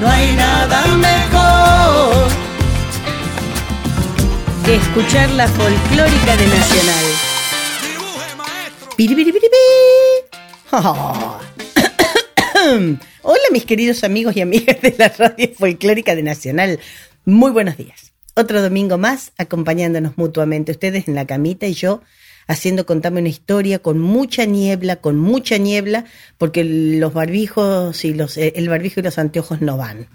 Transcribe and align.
No 0.00 0.08
hay 0.08 0.34
nada 0.34 0.86
mejor. 0.96 2.28
Que 4.64 4.76
escuchar 4.76 5.28
la 5.32 5.46
folclórica 5.46 6.36
de 6.38 6.46
Nacional. 6.46 7.04
Oh. 10.72 11.38
Hola 13.22 13.42
mis 13.52 13.66
queridos 13.66 14.02
amigos 14.02 14.34
y 14.36 14.40
amigas 14.40 14.80
de 14.80 14.94
la 14.96 15.08
radio 15.10 15.50
folclórica 15.54 16.14
de 16.14 16.22
Nacional. 16.22 16.80
Muy 17.26 17.50
buenos 17.50 17.76
días. 17.76 18.12
Otro 18.34 18.62
domingo 18.62 18.96
más 18.96 19.32
acompañándonos 19.36 20.16
mutuamente. 20.16 20.72
Ustedes 20.72 21.08
en 21.08 21.14
la 21.14 21.26
camita 21.26 21.66
y 21.66 21.74
yo 21.74 22.00
haciendo 22.50 22.84
contarme 22.84 23.20
una 23.20 23.28
historia 23.28 23.78
con 23.78 24.00
mucha 24.00 24.44
niebla, 24.44 24.96
con 24.96 25.16
mucha 25.16 25.56
niebla, 25.56 26.04
porque 26.36 26.64
los 26.64 27.12
barbijos 27.14 28.04
y 28.04 28.12
los, 28.12 28.36
eh, 28.36 28.52
el 28.56 28.68
barbijo 28.68 28.98
y 28.98 29.04
los 29.04 29.18
anteojos 29.18 29.60
no 29.60 29.76
van. 29.76 30.08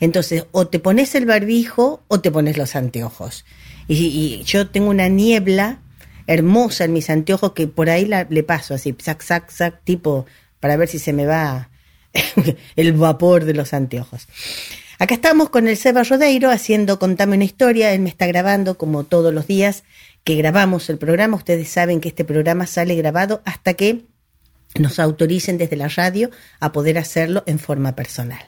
Entonces, 0.00 0.46
o 0.50 0.66
te 0.66 0.80
pones 0.80 1.14
el 1.14 1.26
barbijo 1.26 2.02
o 2.08 2.20
te 2.20 2.30
pones 2.32 2.56
los 2.58 2.74
anteojos. 2.74 3.44
Y, 3.86 4.06
y 4.06 4.42
yo 4.44 4.66
tengo 4.68 4.90
una 4.90 5.08
niebla 5.08 5.78
hermosa 6.26 6.84
en 6.86 6.92
mis 6.92 7.08
anteojos 7.08 7.52
que 7.52 7.68
por 7.68 7.88
ahí 7.88 8.04
la- 8.04 8.26
le 8.28 8.42
paso 8.42 8.74
así, 8.74 8.94
sac, 8.98 9.22
sac, 9.22 9.48
sac, 9.50 9.80
tipo, 9.84 10.26
para 10.58 10.76
ver 10.76 10.88
si 10.88 10.98
se 10.98 11.12
me 11.12 11.24
va 11.24 11.70
el 12.76 12.92
vapor 12.94 13.44
de 13.44 13.54
los 13.54 13.72
anteojos. 13.72 14.26
Acá 14.98 15.14
estamos 15.14 15.50
con 15.50 15.68
el 15.68 15.76
Seba 15.76 16.04
Rodeiro 16.04 16.50
haciendo 16.50 16.98
Contame 16.98 17.36
una 17.36 17.44
historia. 17.44 17.92
Él 17.92 18.00
me 18.00 18.08
está 18.08 18.26
grabando 18.26 18.78
como 18.78 19.04
todos 19.04 19.34
los 19.34 19.46
días 19.46 19.84
que 20.24 20.36
grabamos 20.36 20.88
el 20.88 20.96
programa. 20.96 21.36
Ustedes 21.36 21.68
saben 21.68 22.00
que 22.00 22.08
este 22.08 22.24
programa 22.24 22.66
sale 22.66 22.94
grabado 22.94 23.42
hasta 23.44 23.74
que 23.74 24.06
nos 24.78 24.98
autoricen 24.98 25.58
desde 25.58 25.76
la 25.76 25.88
radio 25.88 26.30
a 26.60 26.72
poder 26.72 26.96
hacerlo 26.96 27.42
en 27.46 27.58
forma 27.58 27.94
personal. 27.94 28.40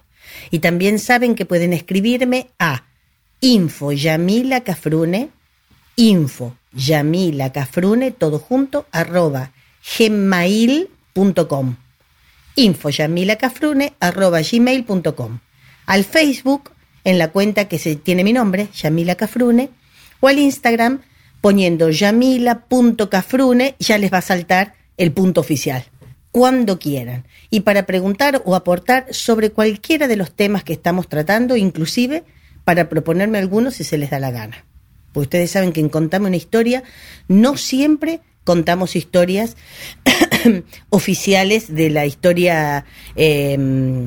Y 0.51 0.61
también 0.61 0.99
saben 0.99 1.35
que 1.35 1.45
pueden 1.45 1.75
escribirme 1.75 2.49
a 2.59 2.87
info 3.41 3.93
Yamila 3.93 4.63
Cafrune, 4.65 5.71
todo 8.13 8.39
junto, 8.39 8.87
arroba 8.91 9.53
gmail.com 9.99 11.77
info 12.57 12.89
arroba 14.01 14.41
gmail.com 14.41 15.39
al 15.89 16.05
Facebook 16.05 16.71
en 17.03 17.19
la 17.19 17.33
cuenta 17.33 17.67
que 17.67 17.79
se 17.79 17.97
tiene 17.97 18.23
mi 18.23 18.35
nombre, 18.35 18.69
Yamila 18.75 19.15
Cafrune, 19.15 19.71
o 20.21 20.29
al 20.29 20.39
Instagram 20.39 21.01
poniendo 21.41 21.89
yamila.cafrune, 21.89 23.75
ya 23.79 23.97
les 23.97 24.13
va 24.13 24.19
a 24.19 24.23
saltar 24.23 24.75
el 24.99 25.13
punto 25.13 25.41
oficial, 25.41 25.87
cuando 26.31 26.79
quieran. 26.79 27.27
Y 27.49 27.61
para 27.61 27.87
preguntar 27.87 28.43
o 28.45 28.55
aportar 28.55 29.07
sobre 29.13 29.51
cualquiera 29.51 30.09
de 30.09 30.17
los 30.17 30.31
temas 30.33 30.63
que 30.63 30.75
estamos 30.75 31.09
tratando, 31.09 31.57
inclusive 31.57 32.23
para 32.65 32.91
proponerme 32.91 33.39
algunos 33.39 33.77
si 33.77 33.85
se 33.85 33.97
les 33.97 34.11
da 34.11 34.19
la 34.19 34.31
gana. 34.31 34.67
Pues 35.13 35.25
ustedes 35.25 35.51
saben 35.51 35.73
que 35.73 35.81
en 35.81 35.89
Contame 35.89 36.27
una 36.27 36.37
historia 36.37 36.83
no 37.29 37.57
siempre 37.57 38.21
contamos 38.45 38.95
historias 38.95 39.57
oficiales 40.91 41.75
de 41.75 41.89
la 41.89 42.05
historia, 42.05 42.85
eh, 43.17 44.07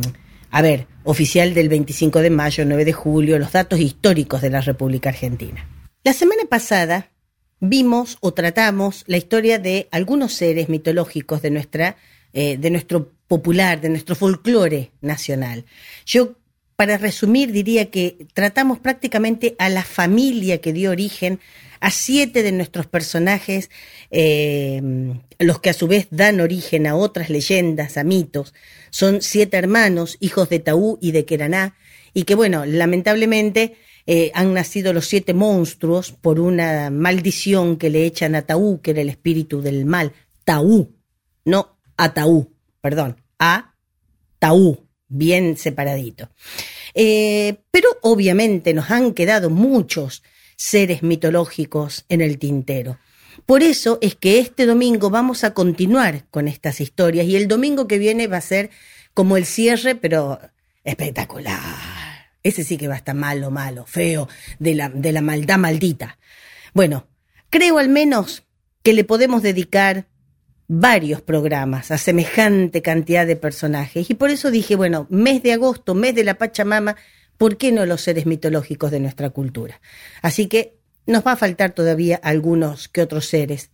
a 0.52 0.62
ver, 0.62 0.91
oficial 1.04 1.54
del 1.54 1.70
25 1.70 2.22
de 2.22 2.30
mayo, 2.30 2.66
9 2.66 2.86
de 2.86 2.94
julio, 2.94 3.40
los 3.40 3.52
datos 3.52 3.80
históricos 3.80 4.42
de 4.42 4.50
la 4.50 4.62
República 4.62 5.10
Argentina. 5.10 5.68
La 6.04 6.14
semana 6.14 6.44
pasada 6.50 7.12
vimos 7.60 8.18
o 8.22 8.34
tratamos 8.34 9.04
la 9.08 9.18
historia 9.18 9.60
de 9.60 9.88
algunos 9.92 10.34
seres 10.34 10.70
mitológicos 10.70 11.42
de 11.42 11.52
nuestra, 11.52 11.98
eh, 12.34 12.58
de 12.58 12.70
nuestro 12.70 13.12
popular, 13.28 13.82
de 13.82 13.90
nuestro 13.90 14.16
folclore 14.16 14.92
nacional. 15.02 15.66
Yo 16.06 16.36
para 16.82 16.98
resumir, 16.98 17.52
diría 17.52 17.92
que 17.92 18.26
tratamos 18.34 18.80
prácticamente 18.80 19.56
a 19.60 19.70
la 19.70 19.84
familia 19.84 20.62
que 20.62 20.74
dio 20.74 20.90
origen 20.90 21.40
a 21.82 21.90
siete 21.90 22.44
de 22.44 22.52
nuestros 22.52 22.86
personajes, 22.86 23.70
eh, 24.12 24.82
los 25.40 25.60
que 25.60 25.72
a 25.72 25.74
su 25.74 25.88
vez 25.88 26.08
dan 26.12 26.40
origen 26.40 26.86
a 26.86 26.96
otras 26.96 27.30
leyendas, 27.30 27.98
a 27.98 28.04
mitos. 28.04 28.54
Son 28.92 29.22
siete 29.22 29.58
hermanos, 29.58 30.16
hijos 30.20 30.48
de 30.50 30.60
Taú 30.60 31.00
y 31.02 31.12
de 31.12 31.26
Queraná, 31.26 31.76
y 32.14 32.24
que, 32.24 32.36
bueno, 32.36 32.66
lamentablemente 32.66 33.76
eh, 34.06 34.32
han 34.36 34.54
nacido 34.54 34.94
los 34.94 35.08
siete 35.08 35.34
monstruos 35.34 36.12
por 36.12 36.40
una 36.40 36.92
maldición 36.92 37.78
que 37.78 37.90
le 37.90 38.06
echan 38.06 38.36
a 38.36 38.44
Taú, 38.44 38.80
que 38.82 38.92
era 38.92 39.02
el 39.02 39.10
espíritu 39.10 39.62
del 39.62 39.86
mal. 39.86 40.14
Taú, 40.44 40.96
no 41.46 41.80
a 41.98 42.14
Taú, 42.14 42.54
perdón, 42.80 43.18
a 43.40 43.76
Taú, 44.38 44.88
bien 45.08 45.58
separadito. 45.58 46.30
Eh, 46.94 47.58
pero 47.72 47.90
obviamente 48.02 48.74
nos 48.74 48.92
han 48.92 49.14
quedado 49.14 49.50
muchos 49.50 50.22
seres 50.62 51.02
mitológicos 51.02 52.06
en 52.08 52.22
el 52.22 52.38
tintero. 52.38 53.00
Por 53.48 53.64
eso 53.64 53.98
es 54.00 54.14
que 54.14 54.38
este 54.38 54.68
domingo 54.68 55.10
vamos 55.10 55.44
a 55.44 55.56
continuar 55.56 56.26
con 56.30 56.48
estas 56.48 56.82
historias 56.82 57.26
y 57.26 57.36
el 57.36 57.48
domingo 57.48 57.88
que 57.88 57.98
viene 57.98 58.28
va 58.28 58.38
a 58.38 58.42
ser 58.42 58.70
como 59.16 59.38
el 59.38 59.48
cierre, 59.48 59.96
pero 59.96 60.40
espectacular. 60.84 61.58
Ese 62.44 62.64
sí 62.64 62.78
que 62.78 62.88
va 62.88 62.94
a 62.94 62.98
estar 62.98 63.16
malo, 63.16 63.50
malo, 63.50 63.88
feo, 63.88 64.30
de 64.60 64.76
la, 64.76 64.90
de 64.90 65.12
la 65.12 65.22
maldad 65.22 65.58
maldita. 65.58 66.20
Bueno, 66.76 67.08
creo 67.50 67.80
al 67.80 67.90
menos 67.90 68.44
que 68.84 68.94
le 68.94 69.04
podemos 69.04 69.42
dedicar 69.42 70.06
varios 70.68 71.24
programas 71.24 71.90
a 71.90 71.98
semejante 71.98 72.84
cantidad 72.84 73.26
de 73.26 73.36
personajes. 73.36 74.12
Y 74.12 74.14
por 74.14 74.30
eso 74.30 74.52
dije, 74.52 74.76
bueno, 74.76 75.08
mes 75.10 75.42
de 75.42 75.54
agosto, 75.54 75.96
mes 75.96 76.14
de 76.14 76.24
la 76.24 76.36
Pachamama, 76.36 76.98
¿por 77.42 77.58
qué 77.58 77.72
no 77.72 77.88
los 77.88 78.02
seres 78.02 78.28
mitológicos 78.28 78.92
de 78.92 79.00
nuestra 79.00 79.32
cultura? 79.32 79.82
Así 80.22 80.46
que 80.46 80.78
nos 81.08 81.26
va 81.26 81.32
a 81.32 81.36
faltar 81.36 81.72
todavía 81.72 82.18
algunos 82.18 82.88
que 82.88 83.02
otros 83.02 83.26
seres 83.26 83.72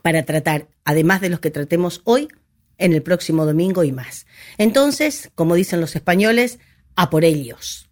para 0.00 0.22
tratar, 0.22 0.68
además 0.82 1.20
de 1.20 1.28
los 1.28 1.40
que 1.40 1.50
tratemos 1.50 2.00
hoy, 2.04 2.28
en 2.78 2.94
el 2.94 3.02
próximo 3.02 3.44
domingo 3.44 3.84
y 3.84 3.92
más. 3.92 4.24
Entonces, 4.56 5.30
como 5.34 5.56
dicen 5.56 5.82
los 5.82 5.94
españoles, 5.94 6.58
a 6.94 7.10
por 7.10 7.26
ellos. 7.26 7.85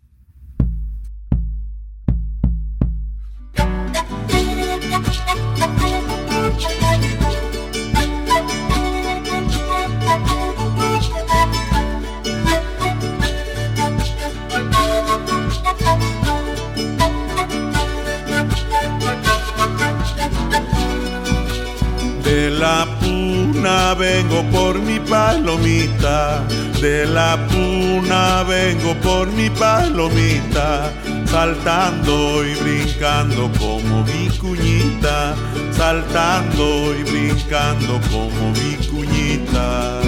La 22.65 22.87
puna 22.99 23.93
vengo 23.93 24.43
por 24.51 24.79
mi 24.79 24.99
palomita, 24.99 26.43
de 26.81 27.05
la 27.05 27.33
puna 27.51 28.43
vengo 28.45 28.95
por 29.07 29.27
mi 29.39 29.51
palomita, 29.51 30.91
saltando 31.27 32.17
y 32.43 32.55
brincando 32.63 33.51
como 33.59 34.03
mi 34.11 34.25
cuñita, 34.43 35.35
saltando 35.73 36.95
y 36.99 37.03
brincando 37.11 38.01
como 38.11 38.43
mi 38.59 38.73
cuñita. 38.91 40.01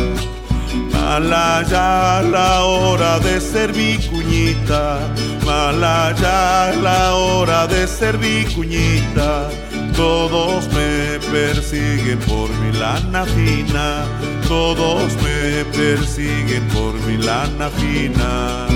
Mala 0.92 1.62
ya 1.70 2.22
la 2.36 2.64
hora 2.64 3.18
de 3.18 3.38
ser 3.38 3.70
vicuñita, 3.72 4.98
mala 5.44 6.14
ya 6.22 6.72
la 6.86 7.14
hora 7.14 7.66
de 7.66 7.86
ser 7.86 8.16
vicuñita. 8.16 9.50
Todos 9.96 10.68
me 10.74 11.18
persiguen 11.32 12.18
por 12.18 12.50
mi 12.60 12.70
lana 12.78 13.24
fina, 13.24 14.04
todos 14.46 15.16
me 15.22 15.64
persiguen 15.72 16.62
por 16.68 16.92
mi 17.06 17.16
lana 17.16 17.70
fina. 17.70 18.66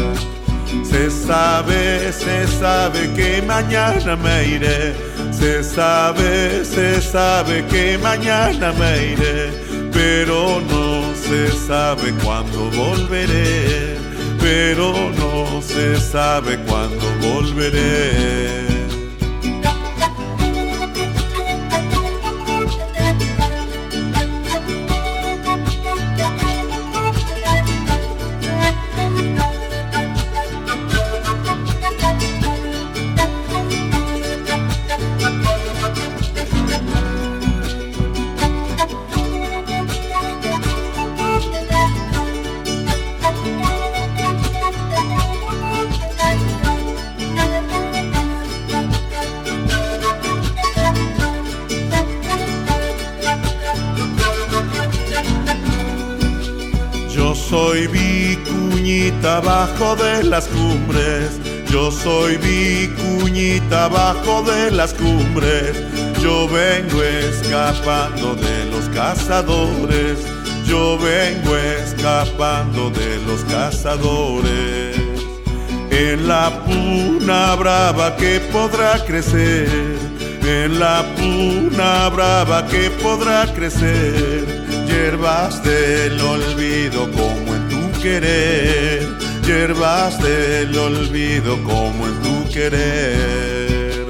Se 0.83 1.11
sabe, 1.11 2.11
se 2.11 2.47
sabe 2.47 3.13
que 3.15 3.43
mañana 3.43 4.17
me 4.17 4.49
iré, 4.49 4.95
se 5.31 5.63
sabe, 5.63 6.65
se 6.65 7.03
sabe 7.03 7.67
que 7.67 7.99
mañana 7.99 8.73
me 8.73 9.13
iré, 9.13 9.51
pero 9.93 10.63
no 10.71 11.15
se 11.15 11.53
sabe 11.53 12.15
cuándo 12.25 12.71
volveré, 12.71 13.99
pero 14.41 14.95
no 15.19 15.61
se 15.61 16.01
sabe 16.01 16.59
cuándo 16.67 17.05
volveré. 17.21 18.70
Abajo 59.81 59.97
de 59.97 60.25
las 60.25 60.47
cumbres. 60.49 61.41
Yo 61.71 61.91
soy 61.91 62.37
vicuñita 62.37 63.87
abajo 63.87 64.43
de 64.43 64.71
las 64.71 64.93
cumbres. 64.93 65.73
Yo 66.21 66.47
vengo 66.49 67.03
escapando 67.03 68.35
de 68.35 68.67
los 68.67 68.89
cazadores. 68.91 70.19
Yo 70.67 70.99
vengo 70.99 71.57
escapando 71.57 72.91
de 72.91 73.17
los 73.27 73.41
cazadores. 73.45 74.97
En 75.91 76.29
la 76.29 76.51
puna 76.67 77.55
brava 77.57 78.17
que 78.17 78.41
podrá 78.53 79.03
crecer. 79.07 79.69
En 80.43 80.79
la 80.79 81.05
puna 81.17 82.09
brava 82.11 82.67
que 82.67 82.91
podrá 83.03 83.47
crecer 83.55 84.61
hierbas 84.87 85.63
del 85.63 86.21
olvido 86.21 87.11
como 87.13 87.55
en 87.55 87.69
tu 87.69 88.01
querer, 88.01 89.07
hierbas 89.51 90.17
del 90.23 90.79
olvido 90.79 91.61
como 91.65 92.07
en 92.07 92.23
tu 92.23 92.53
querer. 92.53 94.07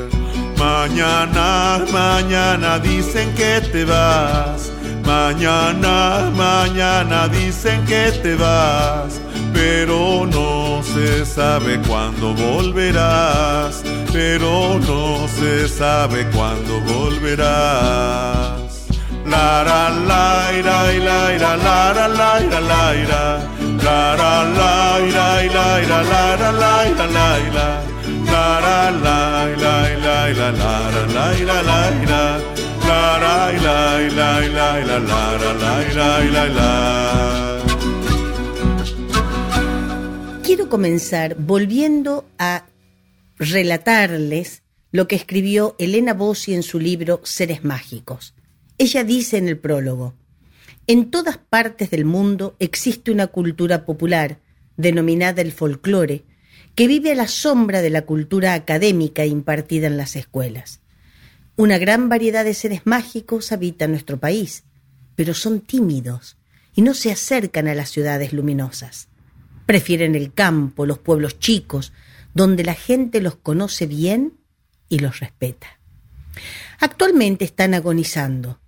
Mañana, 0.59 1.83
mañana 1.91 2.79
dicen 2.79 3.35
que 3.35 3.63
te 3.73 3.87
vas, 3.87 4.71
mañana, 5.03 6.31
mañana 6.37 7.27
dicen 7.29 7.83
que 7.87 8.13
te 8.23 8.35
vas, 8.35 9.19
pero 9.55 10.27
no 10.27 10.83
se 10.83 11.25
sabe 11.25 11.81
cuándo 11.89 12.35
volverás, 12.35 13.83
pero 14.13 14.79
no 14.81 15.27
se 15.27 15.69
sabe 15.69 16.27
cuándo 16.35 16.81
volverás. 16.93 18.61
La 19.25 19.65
la 19.65 19.89
la 20.11 20.53
ira 20.59 20.93
ira 20.93 21.35
ira 21.35 21.57
la 21.57 22.09
la 22.09 22.61
la 22.61 22.97
ira 23.05 23.50
la 23.91 24.15
la 24.21 24.35
la 24.61 25.29
la 25.57 25.69
la 25.91 25.99
la 25.99 26.03
la 26.03 26.63
la 26.63 26.81
la 26.81 27.17
la 28.31 28.91
la 28.95 29.01
la 29.03 29.19
la 29.51 30.17
la 30.39 30.51
la 30.51 31.27
ira 31.41 31.57
la 31.69 31.71
la 31.71 31.81
ira 32.03 32.23
ira 32.87 33.89
ira 34.07 34.29
ira 34.47 34.69
la 34.69 35.19
la 35.43 35.53
la 35.63 35.73
ira 35.91 36.09
ira 36.29 36.43
ira 36.51 36.71
Quiero 40.45 40.69
comenzar 40.69 41.37
volviendo 41.37 42.25
a 42.39 42.65
relatarles 43.39 44.63
lo 44.93 45.07
que 45.09 45.17
escribió 45.17 45.77
Elena 45.79 46.15
Bossi 46.15 46.55
en 46.55 46.63
su 46.63 46.79
libro 46.79 47.21
Seres 47.23 47.65
Mágicos. 47.65 48.35
Ella 48.79 49.05
dice 49.05 49.37
en 49.37 49.47
el 49.47 49.59
prólogo, 49.59 50.15
en 50.87 51.11
todas 51.11 51.39
partes 51.39 51.91
del 51.91 52.05
mundo 52.05 52.57
existe 52.59 53.11
una 53.11 53.29
cultura 53.29 53.85
popular, 53.85 54.39
denominada 54.77 55.43
el 55.43 55.53
folclore, 55.53 56.25
que 56.75 56.87
vive 56.87 57.13
a 57.13 57.15
la 57.15 57.29
sombra 57.29 57.83
de 57.83 57.91
la 57.91 58.03
cultura 58.03 58.55
académica 58.55 59.25
impartida 59.27 59.87
en 59.87 59.97
las 59.97 60.17
escuelas. 60.17 60.81
Una 61.57 61.79
gran 61.79 62.09
variedad 62.09 62.45
de 62.45 62.55
seres 62.55 62.83
mágicos 62.85 63.53
habita 63.53 63.87
nuestro 63.87 64.19
país, 64.19 64.65
pero 65.15 65.35
son 65.35 65.61
tímidos 65.61 66.39
y 66.75 66.83
no 66.83 66.95
se 66.95 67.13
acercan 67.13 67.69
a 67.69 67.75
las 67.75 67.91
ciudades 67.91 68.33
luminosas. 68.33 69.09
Prefieren 69.67 70.15
el 70.15 70.33
campo, 70.33 70.87
los 70.87 70.99
pueblos 70.99 71.39
chicos, 71.39 71.93
donde 72.35 72.65
la 72.65 72.75
gente 72.75 73.21
los 73.21 73.37
conoce 73.37 73.87
bien 73.87 74.39
y 74.89 75.01
los 75.01 75.21
respeta. 75.21 75.79
Actualmente 76.79 77.45
están 77.45 77.75
agonizando. 77.75 78.61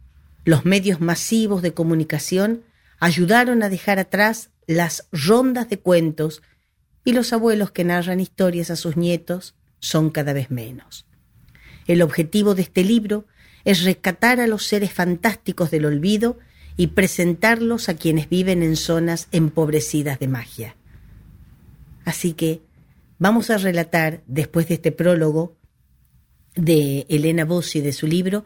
Los 0.44 0.64
medios 0.64 1.00
masivos 1.00 1.62
de 1.62 1.74
comunicación 1.74 2.62
ayudaron 2.98 3.62
a 3.62 3.68
dejar 3.68 3.98
atrás 3.98 4.50
las 4.66 5.08
rondas 5.12 5.68
de 5.68 5.78
cuentos 5.78 6.42
y 7.04 7.12
los 7.12 7.32
abuelos 7.32 7.70
que 7.70 7.84
narran 7.84 8.20
historias 8.20 8.70
a 8.70 8.76
sus 8.76 8.96
nietos 8.96 9.54
son 9.78 10.10
cada 10.10 10.32
vez 10.32 10.50
menos. 10.50 11.06
El 11.86 12.02
objetivo 12.02 12.54
de 12.54 12.62
este 12.62 12.84
libro 12.84 13.26
es 13.64 13.84
rescatar 13.84 14.40
a 14.40 14.46
los 14.46 14.66
seres 14.66 14.92
fantásticos 14.92 15.70
del 15.70 15.84
olvido 15.84 16.38
y 16.76 16.88
presentarlos 16.88 17.88
a 17.88 17.94
quienes 17.94 18.28
viven 18.28 18.62
en 18.62 18.76
zonas 18.76 19.28
empobrecidas 19.30 20.18
de 20.18 20.28
magia. 20.28 20.76
Así 22.04 22.32
que 22.32 22.62
vamos 23.18 23.50
a 23.50 23.58
relatar, 23.58 24.22
después 24.26 24.68
de 24.68 24.74
este 24.74 24.90
prólogo 24.90 25.56
de 26.54 27.06
Elena 27.08 27.44
Bossi 27.44 27.80
de 27.80 27.92
su 27.92 28.06
libro, 28.06 28.44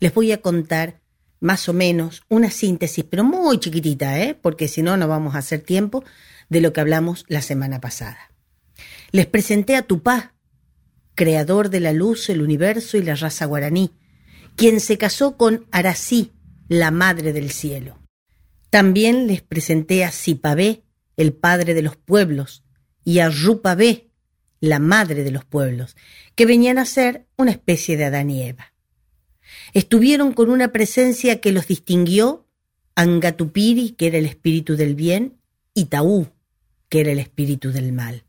les 0.00 0.14
voy 0.14 0.32
a 0.32 0.40
contar 0.40 1.00
más 1.44 1.68
o 1.68 1.74
menos 1.74 2.22
una 2.30 2.50
síntesis, 2.50 3.04
pero 3.04 3.22
muy 3.22 3.60
chiquitita, 3.60 4.18
¿eh? 4.18 4.34
porque 4.34 4.66
si 4.66 4.80
no, 4.82 4.96
no 4.96 5.08
vamos 5.08 5.34
a 5.34 5.38
hacer 5.38 5.60
tiempo 5.60 6.02
de 6.48 6.62
lo 6.62 6.72
que 6.72 6.80
hablamos 6.80 7.26
la 7.28 7.42
semana 7.42 7.82
pasada. 7.82 8.30
Les 9.12 9.26
presenté 9.26 9.76
a 9.76 9.82
Tupá, 9.82 10.32
creador 11.14 11.68
de 11.68 11.80
la 11.80 11.92
luz, 11.92 12.30
el 12.30 12.40
universo 12.40 12.96
y 12.96 13.02
la 13.02 13.14
raza 13.14 13.44
guaraní, 13.44 13.90
quien 14.56 14.80
se 14.80 14.96
casó 14.96 15.36
con 15.36 15.66
Arací, 15.70 16.32
la 16.68 16.90
madre 16.90 17.34
del 17.34 17.50
cielo. 17.50 17.98
También 18.70 19.26
les 19.26 19.42
presenté 19.42 20.02
a 20.02 20.12
Sipabé, 20.12 20.82
el 21.18 21.34
padre 21.34 21.74
de 21.74 21.82
los 21.82 21.96
pueblos, 21.96 22.64
y 23.04 23.18
a 23.18 23.28
Rupabé, 23.28 24.08
la 24.60 24.78
madre 24.78 25.24
de 25.24 25.30
los 25.30 25.44
pueblos, 25.44 25.94
que 26.36 26.46
venían 26.46 26.78
a 26.78 26.86
ser 26.86 27.26
una 27.36 27.50
especie 27.50 27.98
de 27.98 28.06
Adán 28.06 28.30
y 28.30 28.44
Eva 28.44 28.73
estuvieron 29.72 30.32
con 30.32 30.50
una 30.50 30.72
presencia 30.72 31.40
que 31.40 31.52
los 31.52 31.66
distinguió, 31.66 32.46
Angatupiri, 32.94 33.90
que 33.90 34.06
era 34.06 34.18
el 34.18 34.26
espíritu 34.26 34.76
del 34.76 34.94
bien, 34.94 35.38
y 35.74 35.86
Taú, 35.86 36.28
que 36.88 37.00
era 37.00 37.12
el 37.12 37.18
espíritu 37.18 37.72
del 37.72 37.92
mal. 37.92 38.24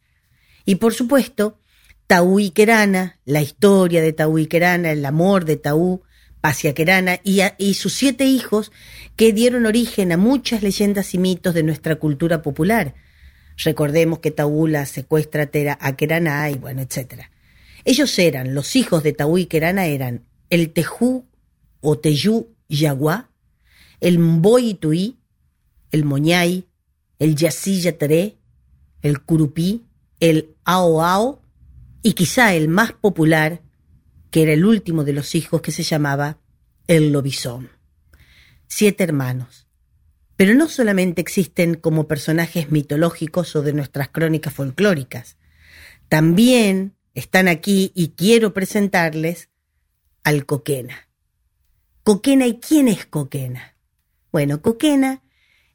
Y 0.65 0.75
por 0.75 0.93
supuesto, 0.93 1.59
Taú 2.07 2.39
y 2.39 2.51
Kerana, 2.51 3.19
la 3.25 3.41
historia 3.41 4.01
de 4.01 4.13
Taú 4.13 4.39
y 4.39 4.47
Kerana, 4.47 4.91
el 4.91 5.05
amor 5.05 5.45
de 5.45 5.57
Taú, 5.57 6.01
Pasia 6.41 6.75
Kerana 6.75 7.19
y, 7.23 7.39
y 7.57 7.73
sus 7.73 7.93
siete 7.93 8.25
hijos 8.25 8.71
que 9.15 9.33
dieron 9.33 9.65
origen 9.65 10.11
a 10.11 10.17
muchas 10.17 10.61
leyendas 10.61 11.15
y 11.15 11.17
mitos 11.17 11.55
de 11.55 11.63
nuestra 11.63 11.95
cultura 11.95 12.43
popular. 12.43 12.93
Recordemos 13.57 14.19
que 14.19 14.31
Taú 14.31 14.67
la 14.67 14.85
secuestra 14.85 15.49
a 15.79 15.95
Kerana 15.95 16.49
y 16.51 16.55
bueno, 16.55 16.81
etc. 16.81 17.23
Ellos 17.83 18.19
eran, 18.19 18.53
los 18.53 18.75
hijos 18.75 19.01
de 19.01 19.13
Taú 19.13 19.39
y 19.39 19.45
Kerana 19.47 19.87
eran 19.87 20.25
el 20.49 20.71
Tejú 20.71 21.25
o 21.81 21.97
Teyú 21.97 22.55
Yaguá, 22.67 23.29
el 23.99 24.19
Mboy 24.19 24.79
el 25.91 26.03
Moñay, 26.03 26.67
el 27.19 27.35
Yasí 27.35 27.81
Yataré, 27.81 28.37
el 29.01 29.21
Curupí, 29.21 29.85
el 30.19 30.55
Ao 30.65 31.01
Ao 31.01 31.41
y 32.01 32.13
quizá 32.13 32.53
el 32.53 32.67
más 32.67 32.91
popular, 32.91 33.61
que 34.31 34.43
era 34.43 34.53
el 34.53 34.65
último 34.65 35.03
de 35.03 35.13
los 35.13 35.35
hijos 35.35 35.61
que 35.61 35.71
se 35.71 35.83
llamaba 35.83 36.39
el 36.87 37.11
Lobizón. 37.11 37.69
Siete 38.67 39.03
hermanos, 39.03 39.67
Pero 40.35 40.53
no 40.53 40.67
solamente 40.67 41.21
existen 41.21 41.75
como 41.75 42.07
personajes 42.07 42.69
mitológicos 42.69 43.55
o 43.55 43.61
de 43.61 43.71
nuestras 43.71 44.09
crónicas 44.09 44.53
folclóricas, 44.53 45.37
también 46.09 46.95
están 47.13 47.47
aquí 47.47 47.91
y 47.95 48.09
quiero 48.09 48.53
presentarles 48.53 49.49
al 50.25 50.47
Coquena. 50.47 51.07
Coquena, 52.03 52.47
¿y 52.47 52.59
quién 52.59 52.87
es 52.87 53.05
Coquena? 53.05 53.75
Bueno, 54.31 54.61
Coquena 54.61 55.21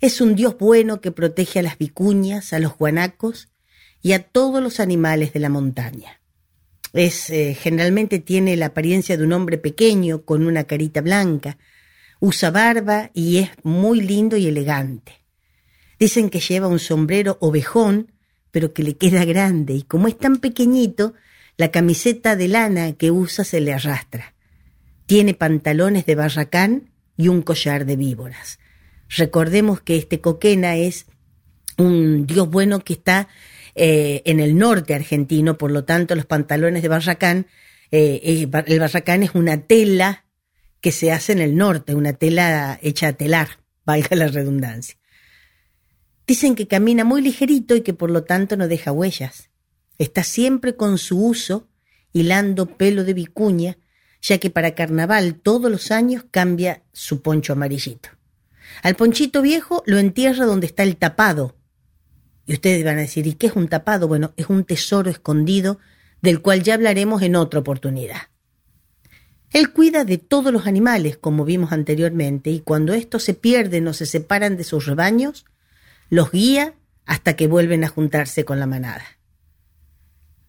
es 0.00 0.20
un 0.20 0.34
dios 0.34 0.58
bueno 0.58 1.00
que 1.00 1.12
protege 1.12 1.60
a 1.60 1.62
las 1.62 1.78
vicuñas, 1.78 2.52
a 2.52 2.58
los 2.58 2.76
guanacos 2.76 3.48
y 4.02 4.12
a 4.12 4.24
todos 4.24 4.60
los 4.60 4.80
animales 4.80 5.32
de 5.32 5.38
la 5.38 5.50
montaña. 5.50 6.20
Es 6.92 7.30
eh, 7.30 7.54
generalmente 7.54 8.18
tiene 8.18 8.56
la 8.56 8.66
apariencia 8.66 9.16
de 9.16 9.22
un 9.22 9.32
hombre 9.32 9.56
pequeño 9.56 10.24
con 10.24 10.44
una 10.44 10.64
carita 10.64 11.00
blanca, 11.00 11.56
usa 12.18 12.50
barba 12.50 13.12
y 13.14 13.38
es 13.38 13.50
muy 13.62 14.00
lindo 14.00 14.36
y 14.36 14.48
elegante. 14.48 15.12
Dicen 15.96 16.28
que 16.28 16.40
lleva 16.40 16.66
un 16.66 16.80
sombrero 16.80 17.38
ovejón, 17.40 18.10
pero 18.50 18.72
que 18.72 18.82
le 18.82 18.96
queda 18.96 19.24
grande 19.24 19.74
y 19.74 19.82
como 19.82 20.08
es 20.08 20.18
tan 20.18 20.38
pequeñito, 20.38 21.14
la 21.56 21.70
camiseta 21.70 22.34
de 22.34 22.48
lana 22.48 22.94
que 22.94 23.12
usa 23.12 23.44
se 23.44 23.60
le 23.60 23.72
arrastra. 23.72 24.34
Tiene 25.10 25.34
pantalones 25.34 26.06
de 26.06 26.14
barracán 26.14 26.92
y 27.16 27.26
un 27.26 27.42
collar 27.42 27.84
de 27.84 27.96
víboras. 27.96 28.60
Recordemos 29.08 29.80
que 29.80 29.96
este 29.96 30.20
Coquena 30.20 30.76
es 30.76 31.06
un 31.78 32.28
dios 32.28 32.48
bueno 32.48 32.78
que 32.78 32.92
está 32.92 33.26
eh, 33.74 34.22
en 34.24 34.38
el 34.38 34.56
norte 34.56 34.94
argentino, 34.94 35.58
por 35.58 35.72
lo 35.72 35.82
tanto 35.82 36.14
los 36.14 36.26
pantalones 36.26 36.82
de 36.82 36.88
barracán, 36.88 37.48
eh, 37.90 38.46
el 38.68 38.78
barracán 38.78 39.24
es 39.24 39.34
una 39.34 39.60
tela 39.66 40.26
que 40.80 40.92
se 40.92 41.10
hace 41.10 41.32
en 41.32 41.40
el 41.40 41.56
norte, 41.56 41.96
una 41.96 42.12
tela 42.12 42.78
hecha 42.80 43.08
a 43.08 43.12
telar, 43.14 43.58
valga 43.84 44.14
la 44.14 44.28
redundancia. 44.28 44.96
Dicen 46.24 46.54
que 46.54 46.68
camina 46.68 47.02
muy 47.02 47.20
ligerito 47.20 47.74
y 47.74 47.80
que 47.80 47.94
por 47.94 48.12
lo 48.12 48.22
tanto 48.22 48.56
no 48.56 48.68
deja 48.68 48.92
huellas. 48.92 49.50
Está 49.98 50.22
siempre 50.22 50.76
con 50.76 50.98
su 50.98 51.20
uso, 51.20 51.68
hilando 52.12 52.66
pelo 52.76 53.02
de 53.02 53.14
vicuña, 53.14 53.76
ya 54.22 54.38
que 54.38 54.50
para 54.50 54.74
carnaval 54.74 55.34
todos 55.34 55.70
los 55.70 55.90
años 55.90 56.24
cambia 56.30 56.82
su 56.92 57.22
poncho 57.22 57.52
amarillito. 57.52 58.10
Al 58.82 58.96
ponchito 58.96 59.42
viejo 59.42 59.82
lo 59.86 59.98
entierra 59.98 60.46
donde 60.46 60.66
está 60.66 60.82
el 60.82 60.96
tapado. 60.96 61.56
Y 62.46 62.54
ustedes 62.54 62.84
van 62.84 62.98
a 62.98 63.02
decir, 63.02 63.26
¿y 63.26 63.34
qué 63.34 63.48
es 63.48 63.56
un 63.56 63.68
tapado? 63.68 64.08
Bueno, 64.08 64.32
es 64.36 64.48
un 64.48 64.64
tesoro 64.64 65.10
escondido 65.10 65.78
del 66.20 66.42
cual 66.42 66.62
ya 66.62 66.74
hablaremos 66.74 67.22
en 67.22 67.36
otra 67.36 67.60
oportunidad. 67.60 68.22
Él 69.52 69.72
cuida 69.72 70.04
de 70.04 70.18
todos 70.18 70.52
los 70.52 70.66
animales, 70.66 71.16
como 71.16 71.44
vimos 71.44 71.72
anteriormente, 71.72 72.50
y 72.50 72.60
cuando 72.60 72.94
estos 72.94 73.24
se 73.24 73.34
pierden 73.34 73.88
o 73.88 73.92
se 73.92 74.06
separan 74.06 74.56
de 74.56 74.64
sus 74.64 74.86
rebaños, 74.86 75.44
los 76.08 76.30
guía 76.30 76.74
hasta 77.04 77.34
que 77.34 77.48
vuelven 77.48 77.82
a 77.82 77.88
juntarse 77.88 78.44
con 78.44 78.60
la 78.60 78.66
manada. 78.66 79.04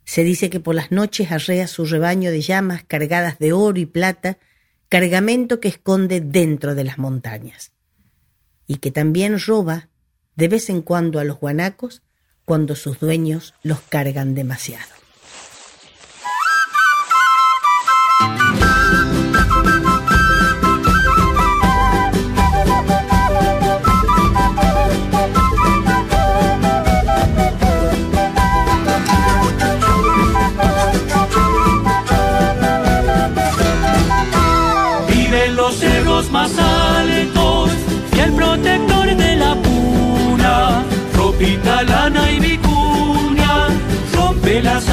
Se 0.03 0.23
dice 0.23 0.49
que 0.49 0.59
por 0.59 0.75
las 0.75 0.91
noches 0.91 1.31
arrea 1.31 1.67
su 1.67 1.85
rebaño 1.85 2.31
de 2.31 2.41
llamas 2.41 2.83
cargadas 2.83 3.39
de 3.39 3.53
oro 3.53 3.79
y 3.79 3.85
plata, 3.85 4.37
cargamento 4.89 5.59
que 5.59 5.69
esconde 5.69 6.19
dentro 6.21 6.75
de 6.75 6.83
las 6.83 6.97
montañas 6.97 7.71
y 8.67 8.77
que 8.77 8.91
también 8.91 9.39
roba 9.39 9.89
de 10.35 10.47
vez 10.47 10.69
en 10.69 10.81
cuando 10.81 11.19
a 11.19 11.23
los 11.23 11.39
guanacos 11.39 12.01
cuando 12.45 12.75
sus 12.75 12.99
dueños 12.99 13.53
los 13.63 13.81
cargan 13.81 14.35
demasiado. 14.35 15.00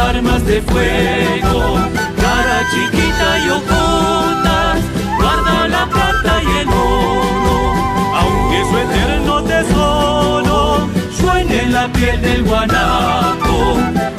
Armas 0.08 0.42
de 0.46 0.62
fuego, 0.62 1.76
cara 2.16 2.58
chiquita 2.70 3.38
y 3.44 3.50
oculta, 3.50 4.76
guarda 5.18 5.68
la 5.68 5.86
plata 5.86 6.42
y 6.42 6.58
el 6.62 6.68
oro, 6.68 7.74
aunque 8.20 8.58
su 8.70 8.78
eterno 8.78 9.42
tesoro 9.42 10.88
suene 11.18 11.62
en 11.64 11.72
la 11.74 11.88
piel 11.92 12.22
del 12.22 12.42
guanaco, 12.42 13.76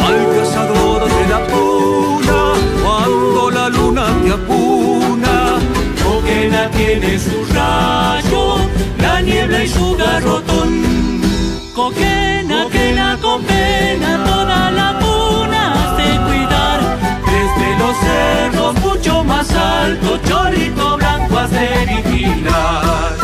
al 0.08 0.20
cazador 0.36 1.10
de 1.16 1.28
la 1.28 1.40
puna, 1.48 2.40
cuando 2.84 3.50
la 3.50 3.70
luna 3.70 4.06
te 4.24 4.32
apuna, 4.32 5.58
Coquena 6.04 6.70
tiene 6.70 7.18
su 7.18 7.38
rayo, 7.52 8.58
la 9.00 9.22
niebla 9.22 9.64
y 9.64 9.68
su 9.68 9.96
garrotón. 9.96 11.22
Coquena, 11.74 12.68
quena 12.72 13.18
con 13.22 13.42
pena, 13.44 14.24
toda 14.26 14.72
la 14.72 15.00
los 17.90 17.98
cerros 17.98 18.80
mucho 18.82 19.24
más 19.24 19.50
alto, 19.52 20.20
chorito 20.28 20.98
blanco 20.98 21.40
hace 21.40 21.86
vigilar. 21.88 23.18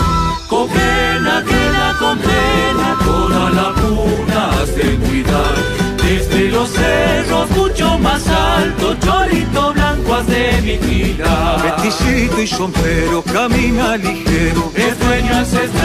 Coquena, 0.48 1.44
quena 1.48 1.96
con 2.00 2.18
pena, 2.18 2.98
toda 3.04 3.50
la 3.52 3.74
puna 3.74 4.50
hace 4.62 4.96
cuidar. 4.98 5.56
Desde 6.04 6.50
los 6.50 6.70
cerros 6.70 7.50
mucho 7.52 8.00
más 8.00 8.28
alto, 8.28 8.96
chorito 9.06 9.74
blanco 9.74 10.16
hace 10.16 10.62
vigilar. 10.62 11.62
Peticito 11.62 12.42
y 12.42 12.48
sombrero, 12.48 13.22
camina 13.22 13.98
ligero. 13.98 14.72
Es 14.76 15.00
dueño 15.00 15.36
ancestral. 15.36 15.84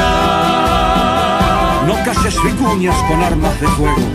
No 1.86 1.94
calles 2.04 2.36
vicuñas 2.42 2.96
con 3.08 3.22
armas 3.22 3.60
de 3.60 3.68
fuego. 3.68 4.08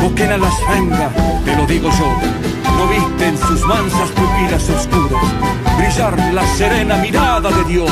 Coquena 0.00 0.36
las 0.36 0.54
venga, 0.68 1.10
te 1.44 1.56
lo 1.56 1.66
digo 1.66 1.90
yo. 1.90 2.55
Viste 2.90 3.26
en 3.28 3.38
sus 3.38 3.60
mansas 3.66 4.10
pupilas 4.10 4.70
oscuras 4.70 5.56
brillar 5.76 6.18
la 6.32 6.46
serena 6.56 6.96
mirada 6.96 7.50
de 7.50 7.64
Dios. 7.64 7.90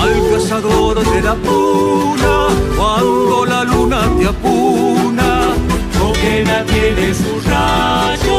Al 0.00 0.30
cazador 0.30 1.04
de 1.04 1.22
la 1.22 1.34
puna, 1.34 2.48
cuando 2.76 3.46
la 3.46 3.64
luna 3.64 4.00
te 4.18 4.26
apuna. 4.26 5.54
Coquena 5.98 6.64
tiene 6.64 7.14
su 7.14 7.40
rayo, 7.48 8.38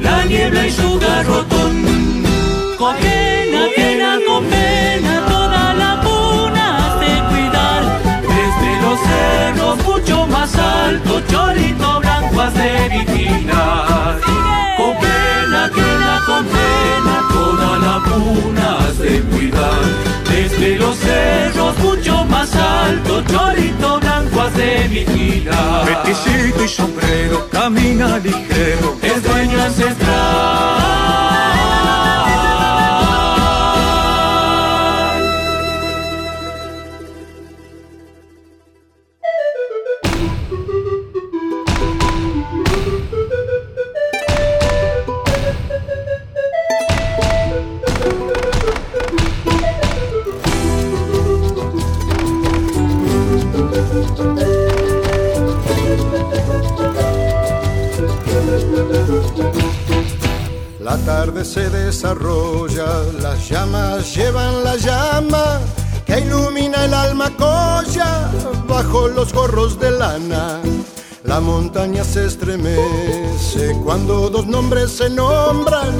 la 0.00 0.24
niebla 0.24 0.66
y 0.66 0.70
su 0.70 0.98
garrotón. 0.98 2.24
Coquena, 2.78 3.66
quena 3.76 4.18
con 4.26 4.44
pena, 4.46 5.26
toda 5.28 5.74
la 5.74 6.00
puna 6.00 6.64
hace 6.86 7.22
cuidar. 7.30 7.82
Desde 8.22 8.82
los 8.82 9.00
cerros 9.00 9.84
mucho 9.84 10.26
más 10.26 10.54
alto, 10.56 11.20
chorito 11.30 12.00
blanco 12.00 12.40
hace 12.40 12.88
vigilar. 12.88 14.31
Coquena, 15.62 15.70
quena 15.70 16.22
con 16.26 16.44
pena, 16.44 17.28
toda 17.32 17.78
la 17.78 18.02
puna 18.02 18.78
hace 18.78 19.20
cuidar. 19.22 19.82
Desde 20.28 20.76
los 20.76 20.96
cerros 20.96 21.78
mucho 21.78 22.24
más 22.24 22.54
alto, 22.56 23.22
chorito 23.22 24.00
blanco 24.00 24.40
hace 24.42 24.88
vigilar. 24.88 25.84
Peticito 25.84 26.64
y 26.64 26.68
sombrero, 26.68 27.48
camina 27.50 28.18
ligero. 28.18 28.96
Es 29.02 29.22
dueño 29.22 29.62
ancestral. 29.62 31.01
Se 61.52 61.68
desarrolla, 61.68 63.02
las 63.20 63.46
llamas 63.46 64.16
llevan 64.16 64.64
la 64.64 64.74
llama 64.76 65.60
que 66.06 66.20
ilumina 66.20 66.86
el 66.86 66.94
alma 66.94 67.28
coya 67.36 68.30
bajo 68.66 69.08
los 69.08 69.34
gorros 69.34 69.78
de 69.78 69.90
lana. 69.90 70.60
La 71.24 71.40
montaña 71.40 72.04
se 72.04 72.24
estremece 72.24 73.76
cuando 73.84 74.30
dos 74.30 74.46
nombres 74.46 74.92
se 74.92 75.10
nombran 75.10 75.92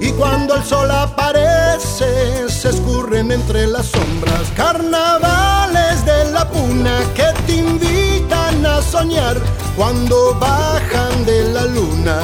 y 0.00 0.12
cuando 0.12 0.54
el 0.54 0.62
sol 0.62 0.88
aparece 0.92 2.48
se 2.48 2.68
escurren 2.68 3.32
entre 3.32 3.66
las 3.66 3.86
sombras. 3.86 4.44
Carnavales 4.56 6.04
de 6.04 6.30
la 6.30 6.48
puna 6.48 7.00
que 7.16 7.26
te 7.46 7.56
invitan 7.56 8.64
a 8.64 8.80
soñar 8.80 9.36
cuando 9.76 10.36
bajan 10.38 11.24
de 11.26 11.52
la 11.52 11.64
luna, 11.66 12.20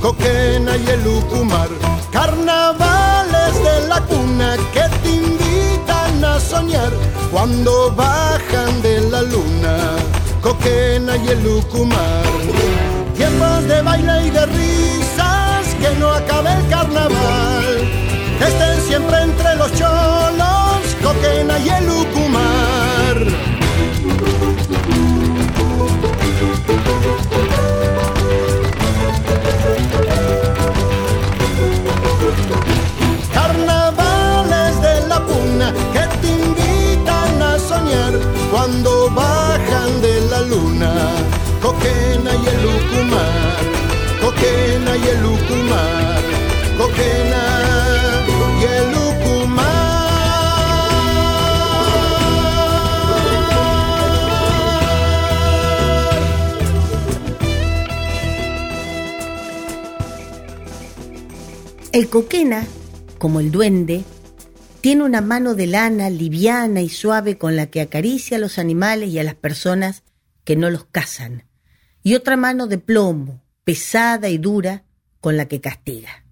Coquena 0.00 0.76
y 0.76 0.90
el 0.90 1.06
Ucumar. 1.06 1.95
Carnavales 2.26 3.54
de 3.62 3.86
la 3.86 4.00
cuna 4.00 4.56
que 4.72 4.82
te 5.00 5.10
invitan 5.10 6.24
a 6.24 6.40
soñar 6.40 6.90
cuando 7.30 7.92
bajan 7.92 8.82
de 8.82 9.00
la 9.12 9.22
luna, 9.22 9.76
Coquena 10.42 11.16
y 11.18 11.28
el 11.28 11.46
Ucumar. 11.46 12.26
Tiempos 13.16 13.68
de 13.68 13.80
baile 13.80 14.26
y 14.26 14.30
de 14.30 14.44
risas, 14.44 15.66
que 15.80 15.94
no 16.00 16.10
acabe 16.10 16.52
el 16.52 16.68
carnaval, 16.68 17.74
estén 18.40 18.80
siempre 18.88 19.22
entre 19.22 19.54
los 19.54 19.72
cholos, 19.74 20.82
Coquena 21.04 21.60
y 21.60 21.68
el 21.68 21.88
Ucumar. 21.88 23.55
El 61.96 62.10
coquena, 62.10 62.66
como 63.16 63.40
el 63.40 63.50
duende, 63.50 64.04
tiene 64.82 65.02
una 65.02 65.22
mano 65.22 65.54
de 65.54 65.66
lana 65.66 66.10
liviana 66.10 66.82
y 66.82 66.90
suave 66.90 67.38
con 67.38 67.56
la 67.56 67.68
que 67.68 67.80
acaricia 67.80 68.36
a 68.36 68.40
los 68.40 68.58
animales 68.58 69.08
y 69.08 69.18
a 69.18 69.24
las 69.24 69.34
personas 69.34 70.02
que 70.44 70.56
no 70.56 70.68
los 70.68 70.84
cazan, 70.84 71.44
y 72.02 72.14
otra 72.14 72.36
mano 72.36 72.66
de 72.66 72.76
plomo, 72.76 73.42
pesada 73.64 74.28
y 74.28 74.36
dura, 74.36 74.84
con 75.22 75.38
la 75.38 75.48
que 75.48 75.62
castiga. 75.62 76.26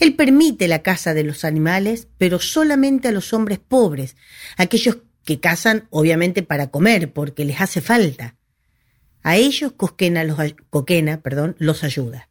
Él 0.00 0.16
permite 0.16 0.68
la 0.68 0.80
caza 0.80 1.12
de 1.12 1.24
los 1.24 1.44
animales, 1.44 2.08
pero 2.16 2.38
solamente 2.38 3.08
a 3.08 3.12
los 3.12 3.34
hombres 3.34 3.58
pobres, 3.58 4.16
aquellos 4.56 5.00
que 5.22 5.38
cazan 5.38 5.86
obviamente 5.90 6.42
para 6.42 6.70
comer, 6.70 7.12
porque 7.12 7.44
les 7.44 7.60
hace 7.60 7.82
falta. 7.82 8.36
A 9.22 9.36
ellos 9.36 9.72
Coquena 9.72 10.24
los, 10.24 10.38
Coquena, 10.70 11.20
perdón, 11.20 11.56
los 11.58 11.84
ayuda. 11.84 12.30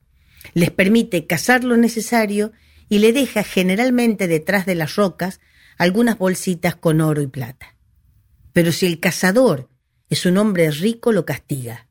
Les 0.53 0.71
permite 0.71 1.25
cazar 1.27 1.63
lo 1.63 1.77
necesario 1.77 2.51
y 2.89 2.99
le 2.99 3.13
deja 3.13 3.43
generalmente 3.43 4.27
detrás 4.27 4.65
de 4.65 4.75
las 4.75 4.95
rocas 4.95 5.39
algunas 5.77 6.17
bolsitas 6.17 6.75
con 6.75 7.01
oro 7.01 7.21
y 7.21 7.27
plata. 7.27 7.75
Pero 8.53 8.71
si 8.71 8.85
el 8.85 8.99
cazador 8.99 9.69
es 10.09 10.25
un 10.25 10.37
hombre 10.37 10.69
rico, 10.71 11.11
lo 11.11 11.25
castiga. 11.25 11.87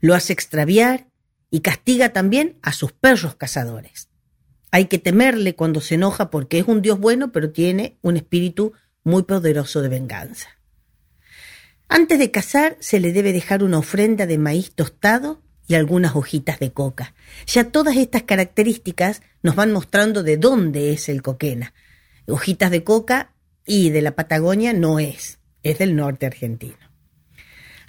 Lo 0.00 0.14
hace 0.14 0.32
extraviar 0.32 1.08
y 1.50 1.60
castiga 1.60 2.12
también 2.12 2.58
a 2.62 2.72
sus 2.72 2.92
perros 2.92 3.34
cazadores. 3.34 4.08
Hay 4.70 4.84
que 4.86 4.98
temerle 4.98 5.56
cuando 5.56 5.80
se 5.80 5.96
enoja 5.96 6.30
porque 6.30 6.60
es 6.60 6.68
un 6.68 6.80
Dios 6.80 7.00
bueno, 7.00 7.32
pero 7.32 7.50
tiene 7.50 7.98
un 8.02 8.16
espíritu 8.16 8.72
muy 9.02 9.24
poderoso 9.24 9.82
de 9.82 9.88
venganza. 9.88 10.48
Antes 11.88 12.20
de 12.20 12.30
cazar 12.30 12.76
se 12.78 13.00
le 13.00 13.12
debe 13.12 13.32
dejar 13.32 13.64
una 13.64 13.78
ofrenda 13.78 14.26
de 14.26 14.38
maíz 14.38 14.72
tostado 14.72 15.42
y 15.70 15.76
algunas 15.76 16.16
hojitas 16.16 16.58
de 16.58 16.72
coca. 16.72 17.14
Ya 17.46 17.70
todas 17.70 17.96
estas 17.96 18.24
características 18.24 19.22
nos 19.40 19.54
van 19.54 19.72
mostrando 19.72 20.24
de 20.24 20.36
dónde 20.36 20.92
es 20.92 21.08
el 21.08 21.22
coquena. 21.22 21.74
Hojitas 22.26 22.72
de 22.72 22.82
coca 22.82 23.34
y 23.64 23.90
de 23.90 24.02
la 24.02 24.16
Patagonia 24.16 24.72
no 24.72 24.98
es, 24.98 25.38
es 25.62 25.78
del 25.78 25.94
norte 25.94 26.26
argentino. 26.26 26.76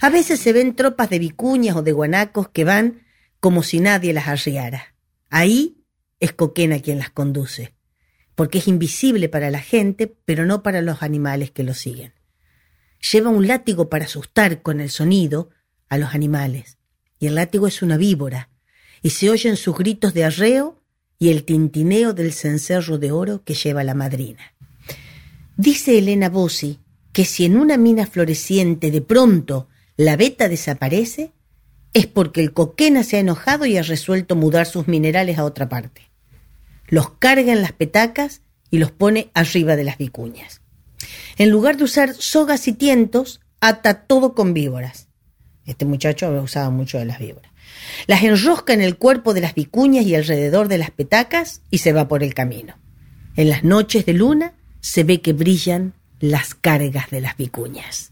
A 0.00 0.10
veces 0.10 0.38
se 0.38 0.52
ven 0.52 0.76
tropas 0.76 1.10
de 1.10 1.18
vicuñas 1.18 1.74
o 1.74 1.82
de 1.82 1.90
guanacos 1.90 2.50
que 2.50 2.62
van 2.62 3.02
como 3.40 3.64
si 3.64 3.80
nadie 3.80 4.12
las 4.12 4.28
arriara. 4.28 4.94
Ahí 5.28 5.84
es 6.20 6.32
Coquena 6.32 6.78
quien 6.78 7.00
las 7.00 7.10
conduce, 7.10 7.74
porque 8.36 8.58
es 8.58 8.68
invisible 8.68 9.28
para 9.28 9.50
la 9.50 9.60
gente, 9.60 10.06
pero 10.24 10.46
no 10.46 10.62
para 10.62 10.82
los 10.82 11.02
animales 11.02 11.50
que 11.50 11.64
lo 11.64 11.74
siguen. 11.74 12.14
Lleva 13.10 13.30
un 13.30 13.48
látigo 13.48 13.90
para 13.90 14.04
asustar 14.04 14.62
con 14.62 14.80
el 14.80 14.88
sonido 14.88 15.50
a 15.88 15.98
los 15.98 16.14
animales, 16.14 16.78
y 17.22 17.28
el 17.28 17.36
látigo 17.36 17.68
es 17.68 17.82
una 17.82 17.96
víbora, 17.96 18.48
y 19.00 19.10
se 19.10 19.30
oyen 19.30 19.56
sus 19.56 19.78
gritos 19.78 20.12
de 20.12 20.24
arreo 20.24 20.82
y 21.20 21.28
el 21.28 21.44
tintineo 21.44 22.14
del 22.14 22.32
cencerro 22.32 22.98
de 22.98 23.12
oro 23.12 23.44
que 23.44 23.54
lleva 23.54 23.84
la 23.84 23.94
madrina. 23.94 24.54
Dice 25.56 25.96
Elena 25.96 26.28
Bossi 26.28 26.80
que 27.12 27.24
si 27.24 27.44
en 27.44 27.56
una 27.56 27.76
mina 27.76 28.06
floreciente 28.06 28.90
de 28.90 29.02
pronto 29.02 29.68
la 29.96 30.16
veta 30.16 30.48
desaparece, 30.48 31.30
es 31.92 32.08
porque 32.08 32.40
el 32.40 32.52
coquena 32.52 33.04
se 33.04 33.18
ha 33.18 33.20
enojado 33.20 33.66
y 33.66 33.76
ha 33.76 33.82
resuelto 33.82 34.34
mudar 34.34 34.66
sus 34.66 34.88
minerales 34.88 35.38
a 35.38 35.44
otra 35.44 35.68
parte. 35.68 36.10
Los 36.88 37.10
carga 37.10 37.52
en 37.52 37.62
las 37.62 37.70
petacas 37.70 38.42
y 38.68 38.78
los 38.78 38.90
pone 38.90 39.30
arriba 39.32 39.76
de 39.76 39.84
las 39.84 39.96
vicuñas. 39.96 40.60
En 41.38 41.50
lugar 41.50 41.76
de 41.76 41.84
usar 41.84 42.14
sogas 42.14 42.66
y 42.66 42.72
tientos, 42.72 43.40
ata 43.60 44.08
todo 44.08 44.34
con 44.34 44.54
víboras. 44.54 45.11
Este 45.66 45.84
muchacho 45.84 46.30
usaba 46.42 46.70
mucho 46.70 46.98
de 46.98 47.04
las 47.04 47.18
víboras. 47.18 47.50
Las 48.06 48.22
enrosca 48.22 48.72
en 48.72 48.82
el 48.82 48.96
cuerpo 48.96 49.34
de 49.34 49.40
las 49.40 49.54
vicuñas 49.54 50.04
y 50.04 50.14
alrededor 50.14 50.68
de 50.68 50.78
las 50.78 50.90
petacas 50.90 51.62
y 51.70 51.78
se 51.78 51.92
va 51.92 52.08
por 52.08 52.22
el 52.22 52.34
camino. 52.34 52.74
En 53.36 53.48
las 53.48 53.64
noches 53.64 54.04
de 54.04 54.12
luna 54.12 54.54
se 54.80 55.04
ve 55.04 55.20
que 55.20 55.32
brillan 55.32 55.94
las 56.20 56.54
cargas 56.54 57.10
de 57.10 57.20
las 57.20 57.36
vicuñas. 57.36 58.11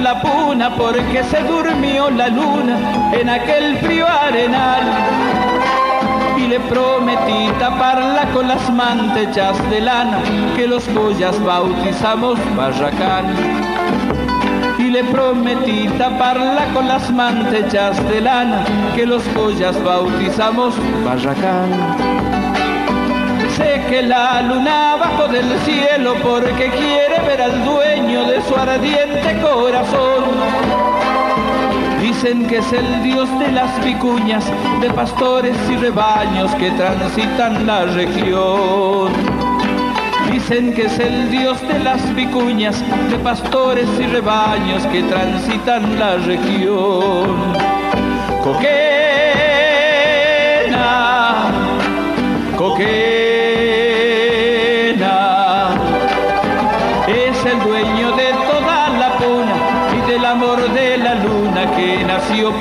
La 0.00 0.20
puna 0.20 0.70
porque 0.76 1.22
se 1.24 1.42
durmió 1.42 2.10
la 2.10 2.28
luna 2.28 3.10
en 3.12 3.28
aquel 3.28 3.76
frío 3.78 4.06
arenal. 4.06 4.82
Y 6.38 6.46
le 6.46 6.58
prometí 6.60 7.50
taparla 7.58 8.24
con 8.32 8.48
las 8.48 8.70
mantechas 8.72 9.56
de 9.70 9.80
lana 9.80 10.20
que 10.56 10.66
los 10.66 10.84
collas 10.84 11.38
bautizamos 11.44 12.38
barracán. 12.56 13.26
Y 14.78 14.84
le 14.84 15.04
prometí 15.04 15.88
taparla 15.98 16.64
con 16.72 16.88
las 16.88 17.10
mantechas 17.10 18.02
de 18.08 18.20
lana 18.22 18.64
que 18.94 19.06
los 19.06 19.22
collas 19.34 19.82
bautizamos 19.84 20.74
barracán. 21.04 22.49
Sé 23.60 23.84
que 23.90 24.02
la 24.02 24.40
luna 24.40 24.96
bajó 24.98 25.28
del 25.28 25.46
cielo 25.66 26.14
porque 26.22 26.70
quiere 26.70 27.20
ver 27.26 27.42
al 27.42 27.62
dueño 27.62 28.24
de 28.24 28.40
su 28.40 28.56
ardiente 28.56 29.38
corazón. 29.42 30.24
Dicen 32.00 32.46
que 32.46 32.56
es 32.56 32.72
el 32.72 33.02
dios 33.02 33.28
de 33.38 33.52
las 33.52 33.84
vicuñas, 33.84 34.50
de 34.80 34.88
pastores 34.88 35.54
y 35.70 35.76
rebaños 35.76 36.54
que 36.54 36.70
transitan 36.70 37.66
la 37.66 37.84
región. 37.84 39.12
Dicen 40.32 40.72
que 40.72 40.86
es 40.86 40.98
el 40.98 41.30
dios 41.30 41.60
de 41.68 41.80
las 41.80 42.14
vicuñas, 42.14 42.82
de 43.10 43.18
pastores 43.18 43.86
y 43.98 44.06
rebaños 44.06 44.86
que 44.86 45.02
transitan 45.02 45.98
la 45.98 46.16
región. 46.16 47.36
Coquena, 48.42 48.70
coquena, 52.56 53.29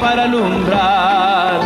para 0.10 0.24
alumbrar. 0.24 1.60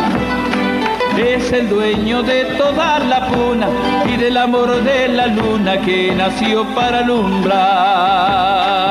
Es 1.16 1.50
el 1.50 1.70
dueño 1.70 2.22
de 2.22 2.44
toda 2.58 2.98
la 2.98 3.26
puna 3.28 3.68
y 4.06 4.18
del 4.18 4.36
amor 4.36 4.82
de 4.82 5.08
la 5.08 5.28
luna 5.28 5.80
que 5.80 6.14
nació 6.14 6.66
para 6.74 6.98
alumbrar. 6.98 8.83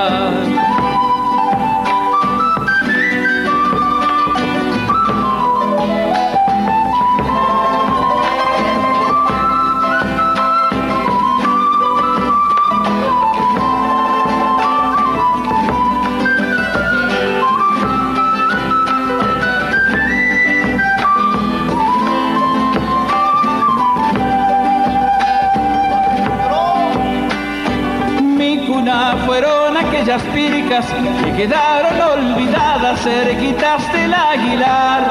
Que 30.81 31.33
quedaron 31.37 32.01
olvidadas 32.01 32.99
cerquitas 33.01 33.93
del 33.93 34.11
aguilar. 34.11 35.03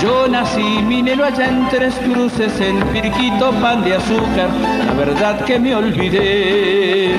Yo 0.00 0.26
nací, 0.26 0.80
minero 0.82 1.26
allá 1.26 1.48
en 1.48 1.68
Tres 1.68 1.94
Cruces, 1.96 2.58
en 2.62 2.80
Pirquito, 2.88 3.52
pan 3.60 3.84
de 3.84 3.96
azúcar, 3.96 4.48
la 4.86 4.94
verdad 4.94 5.44
que 5.44 5.58
me 5.58 5.74
olvidé. 5.74 7.14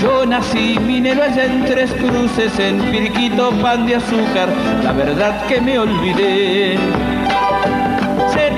Yo 0.00 0.24
nací, 0.24 0.78
minero 0.78 1.22
allá 1.22 1.44
en 1.44 1.66
Tres 1.66 1.92
Cruces, 1.92 2.58
en 2.58 2.80
Pirquito, 2.90 3.50
pan 3.60 3.84
de 3.86 3.96
azúcar, 3.96 4.48
la 4.82 4.92
verdad 4.92 5.46
que 5.46 5.60
me 5.60 5.78
olvidé 5.78 6.78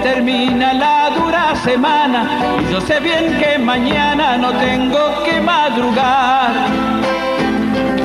termina 0.03 0.73
la 0.73 1.11
dura 1.11 1.55
semana 1.57 2.29
y 2.61 2.73
yo 2.73 2.81
sé 2.81 3.01
bien 3.01 3.37
que 3.39 3.59
mañana 3.59 4.37
no 4.37 4.53
tengo 4.53 5.23
que 5.25 5.41
madrugar. 5.41 6.88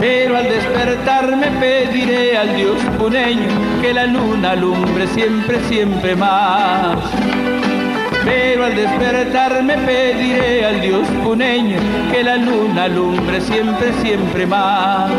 Pero 0.03 0.35
al 0.35 0.49
despertarme 0.49 1.47
pediré 1.61 2.37
al 2.37 2.53
Dios 2.57 2.77
puneño 2.99 3.47
que 3.81 3.93
la 3.93 4.05
luna 4.05 4.51
alumbre 4.51 5.07
siempre, 5.07 5.61
siempre 5.69 6.13
más. 6.13 6.97
Pero 8.25 8.65
al 8.65 8.75
despertarme 8.75 9.77
pediré 9.77 10.65
al 10.65 10.81
Dios 10.81 11.07
puneño 11.23 11.77
que 12.11 12.21
la 12.21 12.35
luna 12.35 12.83
alumbre 12.83 13.39
siempre, 13.39 13.93
siempre 14.01 14.45
más. 14.45 15.09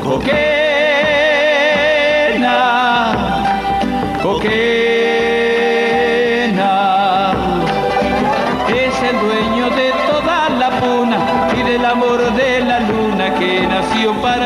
Coquena, 0.00 0.36
coquena. 4.22 5.45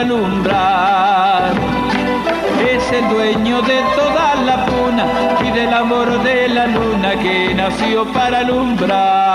Alumbrar. 0.01 1.53
Es 2.73 2.93
el 2.93 3.09
dueño 3.09 3.63
de 3.63 3.81
toda 3.97 4.35
la 4.47 4.67
puna 4.67 5.07
y 5.47 5.51
del 5.51 5.73
amor 5.73 6.23
de 6.23 6.49
la 6.49 6.67
luna 6.67 7.17
que 7.17 7.55
nació 7.55 8.05
para 8.13 8.39
alumbrar. 8.39 9.30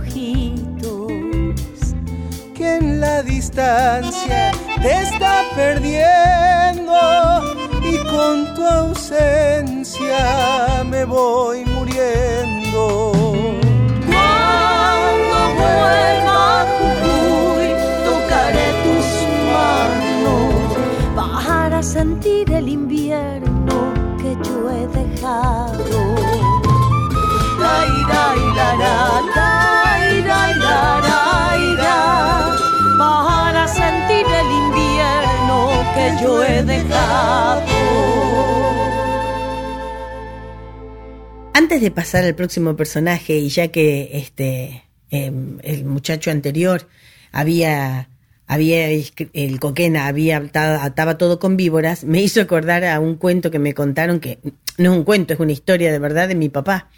Ojitos. 0.00 1.12
Que 2.54 2.76
en 2.76 3.00
la 3.00 3.22
distancia 3.22 4.52
te 4.82 4.92
está 5.02 5.44
perdiendo 5.54 6.92
y 7.82 7.96
con 8.14 8.54
tu 8.54 8.64
ausencia 8.64 10.18
me 10.84 11.04
voy 11.04 11.64
muriendo. 11.64 13.12
Cuando 14.06 15.36
vuelva 15.60 16.60
a 16.60 16.66
Jujuy, 16.76 17.68
tocaré 18.08 18.68
tus 18.84 19.06
manos 19.54 20.52
para 21.16 21.82
sentir 21.82 22.52
el 22.52 22.68
invierno 22.68 23.76
que 24.20 24.36
yo 24.46 24.70
he 24.70 24.86
dejado. 24.88 26.69
Para 32.98 33.66
sentir 33.68 34.26
el 34.26 34.50
invierno 34.64 35.70
que 35.94 36.22
yo 36.22 36.44
he 36.44 36.62
dejado. 36.62 37.62
Antes 41.54 41.80
de 41.80 41.90
pasar 41.90 42.24
al 42.24 42.34
próximo 42.34 42.76
personaje, 42.76 43.38
y 43.38 43.48
ya 43.48 43.68
que 43.68 44.10
este 44.14 44.84
em, 45.10 45.58
el 45.62 45.84
muchacho 45.84 46.30
anterior 46.30 46.88
había, 47.32 48.08
había 48.46 48.88
el 48.88 49.60
coquena 49.60 50.06
había 50.06 50.38
atado- 50.38 50.80
ataba 50.80 51.18
todo 51.18 51.38
con 51.38 51.56
víboras, 51.56 52.04
me 52.04 52.20
hizo 52.20 52.40
acordar 52.40 52.84
a 52.84 53.00
un 53.00 53.16
cuento 53.16 53.50
que 53.50 53.58
me 53.58 53.74
contaron 53.74 54.20
que 54.20 54.38
no 54.78 54.92
es 54.92 54.98
un 54.98 55.04
cuento, 55.04 55.34
es 55.34 55.40
una 55.40 55.52
historia 55.52 55.92
de 55.92 55.98
verdad 55.98 56.28
de 56.28 56.34
mi 56.34 56.48
papá. 56.48 56.88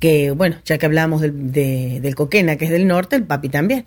Que 0.00 0.30
bueno, 0.32 0.56
ya 0.64 0.78
que 0.78 0.86
hablábamos 0.86 1.20
del, 1.20 1.52
de- 1.52 2.00
del 2.00 2.14
coquena, 2.16 2.56
que 2.56 2.64
es 2.64 2.70
del 2.70 2.86
norte, 2.88 3.14
el 3.16 3.24
papi 3.24 3.48
también. 3.50 3.84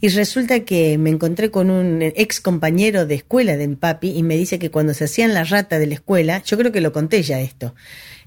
Y 0.00 0.08
resulta 0.08 0.60
que 0.60 0.98
me 0.98 1.08
encontré 1.10 1.50
con 1.50 1.70
un 1.70 2.02
ex 2.02 2.40
compañero 2.40 3.06
de 3.06 3.14
escuela 3.16 3.56
de 3.56 3.66
mi 3.66 3.74
papi 3.76 4.10
y 4.14 4.22
me 4.22 4.36
dice 4.36 4.58
que 4.58 4.70
cuando 4.70 4.92
se 4.92 5.04
hacían 5.04 5.32
la 5.34 5.42
rata 5.44 5.78
de 5.78 5.86
la 5.86 5.94
escuela, 5.94 6.42
yo 6.44 6.58
creo 6.58 6.70
que 6.70 6.82
lo 6.82 6.92
conté 6.92 7.22
ya 7.22 7.40
esto, 7.40 7.74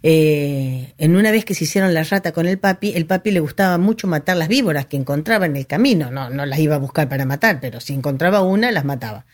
eh, 0.02 0.94
en 0.98 1.16
una 1.16 1.30
vez 1.32 1.46
que 1.46 1.54
se 1.54 1.66
hicieron 1.66 1.94
la 1.94 2.04
rata 2.04 2.32
con 2.32 2.48
el 2.48 2.58
papi, 2.58 2.94
el 2.96 3.06
papi 3.06 3.30
le 3.32 3.40
gustaba 3.40 3.78
mucho 3.78 4.08
matar 4.08 4.38
las 4.38 4.48
víboras 4.48 4.88
que 4.88 4.98
encontraba 4.98 5.46
en 5.46 5.56
el 5.56 5.68
camino. 5.68 6.10
No, 6.10 6.32
no 6.32 6.46
las 6.48 6.58
iba 6.60 6.76
a 6.76 6.80
buscar 6.80 7.08
para 7.08 7.26
matar, 7.26 7.60
pero 7.62 7.80
si 7.80 7.94
encontraba 7.94 8.42
una, 8.42 8.72
las 8.72 8.84
mataba. 8.86 9.26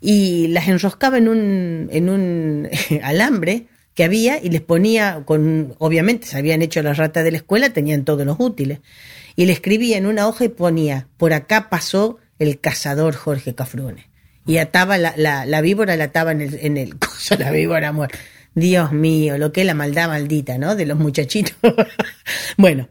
Y 0.00 0.48
las 0.48 0.66
enroscaba 0.66 1.18
en 1.18 1.28
un, 1.28 1.88
en 1.92 2.08
un 2.08 2.68
alambre 3.04 3.66
que 4.00 4.04
había 4.04 4.42
y 4.42 4.48
les 4.48 4.62
ponía 4.62 5.24
con, 5.26 5.74
obviamente 5.76 6.26
se 6.26 6.38
habían 6.38 6.62
hecho 6.62 6.82
la 6.82 6.94
rata 6.94 7.22
de 7.22 7.32
la 7.32 7.36
escuela, 7.36 7.68
tenían 7.68 8.06
todos 8.06 8.24
los 8.24 8.36
útiles. 8.40 8.78
Y 9.36 9.44
le 9.44 9.52
escribía 9.52 9.98
en 9.98 10.06
una 10.06 10.26
hoja 10.26 10.46
y 10.46 10.48
ponía, 10.48 11.06
por 11.18 11.34
acá 11.34 11.68
pasó 11.68 12.16
el 12.38 12.60
cazador 12.60 13.14
Jorge 13.14 13.54
Cafrune. 13.54 14.08
Y 14.46 14.56
ataba 14.56 14.96
la, 14.96 15.12
la, 15.18 15.44
la 15.44 15.60
víbora, 15.60 15.96
la 15.96 16.04
ataba 16.04 16.32
en 16.32 16.40
el, 16.40 16.58
en 16.62 16.78
el 16.78 16.98
coso, 16.98 17.36
la 17.36 17.50
víbora 17.50 17.92
muerta. 17.92 18.16
Dios 18.54 18.90
mío, 18.92 19.36
lo 19.36 19.52
que 19.52 19.60
es 19.60 19.66
la 19.66 19.74
maldad 19.74 20.08
maldita, 20.08 20.56
¿no? 20.56 20.76
De 20.76 20.86
los 20.86 20.98
muchachitos. 20.98 21.54
bueno, 22.56 22.88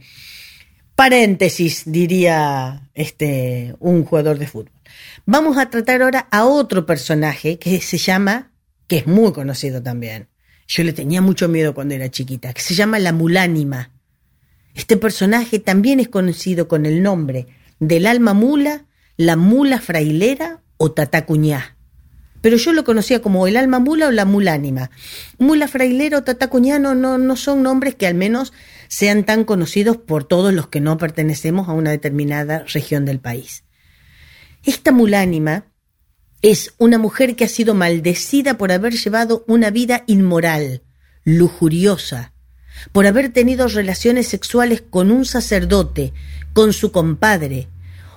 paréntesis, 0.93 1.85
diría 1.87 2.87
este, 2.93 3.73
un 3.79 4.05
jugador 4.05 4.37
de 4.37 4.45
fútbol. 4.45 4.73
Vamos 5.25 5.57
a 5.57 5.71
tratar 5.71 6.03
ahora 6.03 6.27
a 6.29 6.45
otro 6.45 6.85
personaje 6.85 7.57
que 7.57 7.81
se 7.81 7.97
llama, 7.97 8.51
que 8.85 8.97
es 8.97 9.07
muy 9.07 9.33
conocido 9.33 9.81
también. 9.81 10.29
Yo 10.69 10.83
le 10.83 10.93
tenía 10.93 11.19
mucho 11.19 11.47
miedo 11.47 11.73
cuando 11.73 11.95
era 11.95 12.11
chiquita, 12.11 12.53
que 12.53 12.61
se 12.61 12.75
llama 12.75 12.99
la 12.99 13.11
mulánima. 13.11 13.89
Este 14.75 14.97
personaje 14.97 15.57
también 15.57 15.99
es 15.99 16.09
conocido 16.09 16.67
con 16.67 16.85
el 16.85 17.01
nombre 17.01 17.47
del 17.79 18.05
alma 18.05 18.35
mula, 18.35 18.85
la 19.17 19.35
mula 19.35 19.81
frailera 19.81 20.61
o 20.77 20.91
tatacuñá. 20.91 21.75
Pero 22.41 22.55
yo 22.55 22.71
lo 22.71 22.83
conocía 22.83 23.19
como 23.19 23.47
el 23.47 23.57
alma 23.57 23.79
mula 23.79 24.09
o 24.09 24.11
la 24.11 24.25
mulánima. 24.25 24.91
Mula 25.39 25.67
frailera 25.67 26.19
o 26.19 26.23
tatacuñá 26.23 26.77
no, 26.77 26.93
no, 26.93 27.17
no 27.17 27.35
son 27.35 27.63
nombres 27.63 27.95
que 27.95 28.05
al 28.05 28.13
menos 28.13 28.53
sean 28.87 29.23
tan 29.23 29.45
conocidos 29.45 29.97
por 29.97 30.23
todos 30.23 30.53
los 30.53 30.67
que 30.67 30.81
no 30.81 30.99
pertenecemos 30.99 31.67
a 31.67 31.73
una 31.73 31.89
determinada 31.89 32.63
región 32.71 33.05
del 33.05 33.19
país. 33.19 33.63
Esta 34.63 34.91
mulánima 34.91 35.65
es 36.41 36.73
una 36.77 36.97
mujer 36.97 37.35
que 37.35 37.45
ha 37.45 37.49
sido 37.49 37.73
maldecida 37.73 38.57
por 38.57 38.71
haber 38.71 38.93
llevado 38.93 39.43
una 39.47 39.71
vida 39.71 40.03
inmoral, 40.07 40.83
lujuriosa, 41.23 42.33
por 42.91 43.05
haber 43.05 43.29
tenido 43.29 43.67
relaciones 43.67 44.27
sexuales 44.27 44.81
con 44.81 45.11
un 45.11 45.25
sacerdote, 45.25 46.13
con 46.53 46.71
su 46.71 46.91
compadre, 46.91 47.67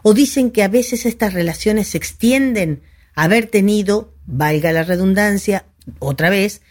o 0.03 0.15
dicen 0.15 0.51
que 0.51 0.63
a 0.63 0.69
veces 0.69 1.07
estas 1.07 1.35
relaciones 1.35 1.89
se 1.89 1.99
extienden 1.99 2.83
a 3.15 3.25
haber 3.25 3.47
tenido, 3.47 4.15
valga 4.25 4.73
la 4.73 4.85
redundancia, 4.85 5.67
otra 5.99 6.31
vez, 6.31 6.63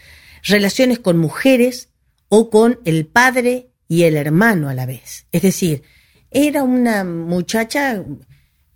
relaciones 0.43 0.99
con 0.99 1.17
mujeres 1.17 1.89
o 2.29 2.49
con 2.49 2.79
el 2.85 3.05
padre 3.05 3.71
y 3.87 4.03
el 4.03 4.15
hermano 4.15 4.69
a 4.69 4.73
la 4.73 4.85
vez. 4.85 5.25
Es 5.33 5.41
decir, 5.41 5.83
era 6.31 6.63
una 6.63 7.03
muchacha 7.03 8.03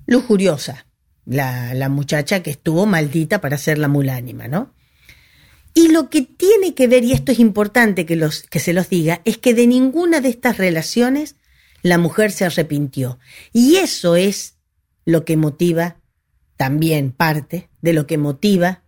lujuriosa, 0.05 0.84
la, 1.25 1.89
muchacha 1.89 2.41
que 2.43 2.51
estuvo 2.51 2.85
maldita 2.85 3.41
para 3.41 3.57
ser 3.57 3.77
la 3.77 3.87
mulánima, 3.87 4.47
¿no? 4.47 4.73
Y 5.73 5.89
lo 5.89 6.09
que 6.09 6.21
tiene 6.21 6.73
que 6.73 6.87
ver, 6.87 7.03
y 7.03 7.11
esto 7.11 7.31
es 7.31 7.39
importante 7.39 8.05
que, 8.05 8.15
los, 8.15 8.43
que 8.43 8.59
se 8.59 8.73
los 8.73 8.89
diga, 8.89 9.21
es 9.25 9.37
que 9.37 9.53
de 9.53 9.67
ninguna 9.67 10.21
de 10.21 10.29
estas 10.29 10.57
relaciones 10.57 11.35
la 11.81 11.97
mujer 11.97 12.31
se 12.31 12.45
arrepintió. 12.45 13.19
Y 13.51 13.75
eso 13.75 14.15
es 14.15 14.55
lo 15.03 15.25
que 15.25 15.35
motiva, 15.35 15.97
también 16.55 17.11
parte 17.11 17.69
de 17.81 17.93
lo 17.93 18.07
que 18.07 18.17
motiva 18.17 18.83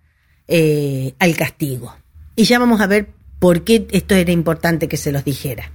eh, 0.48 1.14
al 1.20 1.36
castigo. 1.36 1.96
Y 2.36 2.46
ya 2.46 2.58
vamos 2.58 2.80
a 2.80 2.88
ver 2.88 3.10
por 3.40 3.64
qué 3.64 3.88
esto 3.92 4.16
era 4.16 4.32
importante 4.32 4.88
que 4.88 4.98
se 4.98 5.12
los 5.12 5.26
dijera. 5.26 5.72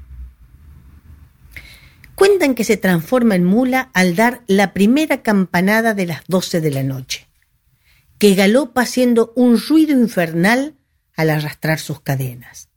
Cuentan 2.23 2.55
que 2.55 2.63
se 2.63 2.77
transforma 2.77 3.35
en 3.35 3.43
mula 3.43 3.91
al 3.95 4.15
dar 4.15 4.45
la 4.47 4.73
primera 4.73 5.23
campanada 5.23 5.93
de 5.93 6.07
las 6.07 6.23
doce 6.29 6.61
de 6.61 6.71
la 6.71 6.85
noche, 6.85 7.27
que 8.19 8.37
galopa 8.37 8.83
haciendo 8.83 9.33
un 9.35 9.61
ruido 9.61 9.91
infernal 9.91 10.77
al 11.17 11.31
arrastrar 11.31 11.81
sus 11.81 12.01
cadenas. 12.01 12.69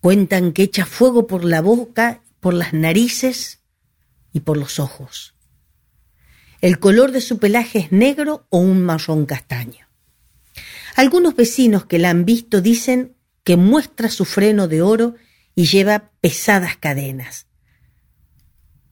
Cuentan 0.00 0.50
que 0.50 0.64
echa 0.64 0.84
fuego 0.84 1.28
por 1.28 1.44
la 1.44 1.60
boca, 1.60 2.24
por 2.40 2.52
las 2.52 2.72
narices 2.72 3.60
y 4.32 4.40
por 4.40 4.56
los 4.56 4.80
ojos. 4.80 5.36
El 6.60 6.80
color 6.80 7.12
de 7.12 7.20
su 7.20 7.38
pelaje 7.38 7.78
es 7.78 7.92
negro 7.92 8.48
o 8.50 8.58
un 8.58 8.82
marrón 8.82 9.26
castaño. 9.26 9.86
Algunos 10.96 11.36
vecinos 11.36 11.86
que 11.86 12.00
la 12.00 12.10
han 12.10 12.24
visto 12.24 12.60
dicen 12.60 13.14
que 13.44 13.56
muestra 13.56 14.08
su 14.08 14.24
freno 14.24 14.66
de 14.66 14.82
oro 14.82 15.14
y 15.54 15.66
lleva 15.66 16.10
pesadas 16.20 16.76
cadenas. 16.76 17.46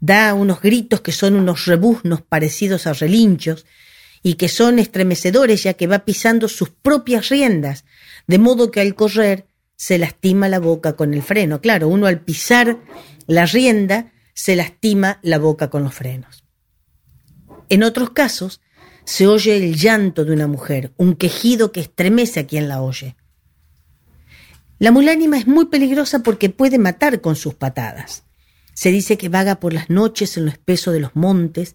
Da 0.01 0.35
unos 0.35 0.61
gritos 0.61 1.01
que 1.01 1.13
son 1.13 1.35
unos 1.35 1.67
rebuznos 1.67 2.23
parecidos 2.23 2.87
a 2.87 2.93
relinchos 2.93 3.67
y 4.23 4.35
que 4.35 4.49
son 4.49 4.79
estremecedores 4.79 5.63
ya 5.63 5.75
que 5.75 5.87
va 5.87 6.01
pisando 6.01 6.49
sus 6.49 6.71
propias 6.71 7.29
riendas, 7.29 7.85
de 8.27 8.39
modo 8.39 8.71
que 8.71 8.81
al 8.81 8.95
correr 8.95 9.47
se 9.77 9.99
lastima 9.99 10.49
la 10.49 10.59
boca 10.59 10.95
con 10.95 11.15
el 11.15 11.23
freno. 11.23 11.61
Claro, 11.61 11.89
uno 11.89 12.07
al 12.07 12.21
pisar 12.21 12.79
la 13.27 13.47
rienda 13.47 14.13
se 14.35 14.57
lastima 14.57 15.19
la 15.23 15.39
boca 15.39 15.71
con 15.71 15.85
los 15.85 15.95
frenos. 15.95 16.45
En 17.69 17.83
otros 17.83 18.11
casos, 18.11 18.61
se 19.05 19.27
oye 19.27 19.57
el 19.57 19.77
llanto 19.77 20.25
de 20.25 20.33
una 20.33 20.47
mujer, 20.47 20.93
un 20.97 21.15
quejido 21.15 21.73
que 21.73 21.81
estremece 21.81 22.41
a 22.41 22.47
quien 22.47 22.69
la 22.69 22.83
oye. 22.83 23.17
La 24.79 24.91
mulánima 24.91 25.39
es 25.39 25.47
muy 25.47 25.67
peligrosa 25.67 26.21
porque 26.21 26.51
puede 26.51 26.79
matar 26.79 27.21
con 27.21 27.35
sus 27.35 27.55
patadas. 27.55 28.25
Se 28.79 28.93
dice 28.93 29.19
que 29.19 29.29
vaga 29.29 29.59
por 29.59 29.73
las 29.73 29.91
noches 29.91 30.37
en 30.37 30.45
lo 30.45 30.53
espeso 30.53 30.93
de 30.93 31.01
los 31.01 31.17
montes 31.17 31.75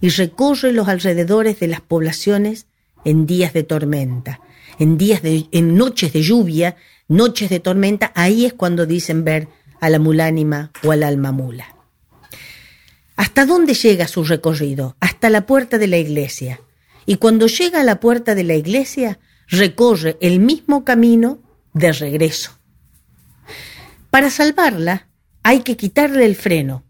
y 0.00 0.10
recorre 0.10 0.70
los 0.70 0.86
alrededores 0.86 1.58
de 1.58 1.66
las 1.66 1.80
poblaciones 1.80 2.68
en 3.04 3.26
días 3.26 3.52
de 3.52 3.64
tormenta, 3.64 4.38
en 4.78 4.96
días 4.96 5.22
de, 5.22 5.48
en 5.50 5.74
noches 5.74 6.12
de 6.12 6.22
lluvia, 6.22 6.76
noches 7.08 7.50
de 7.50 7.58
tormenta, 7.58 8.12
ahí 8.14 8.46
es 8.46 8.52
cuando 8.52 8.86
dicen 8.86 9.24
ver 9.24 9.48
a 9.80 9.90
la 9.90 9.98
mulánima 9.98 10.70
o 10.84 10.92
al 10.92 11.02
alma 11.02 11.32
mula. 11.32 11.74
¿Hasta 13.16 13.44
dónde 13.44 13.74
llega 13.74 14.06
su 14.06 14.22
recorrido? 14.22 14.96
Hasta 15.00 15.30
la 15.30 15.46
puerta 15.46 15.78
de 15.78 15.88
la 15.88 15.96
iglesia. 15.96 16.60
Y 17.06 17.16
cuando 17.16 17.48
llega 17.48 17.80
a 17.80 17.84
la 17.84 17.98
puerta 17.98 18.36
de 18.36 18.44
la 18.44 18.54
iglesia, 18.54 19.18
recorre 19.48 20.16
el 20.20 20.38
mismo 20.38 20.84
camino 20.84 21.40
de 21.72 21.90
regreso. 21.90 22.52
Para 24.10 24.30
salvarla, 24.30 25.08
hay 25.46 25.60
que 25.60 25.76
quitarle 25.76 26.26
el 26.26 26.34
freno, 26.34 26.82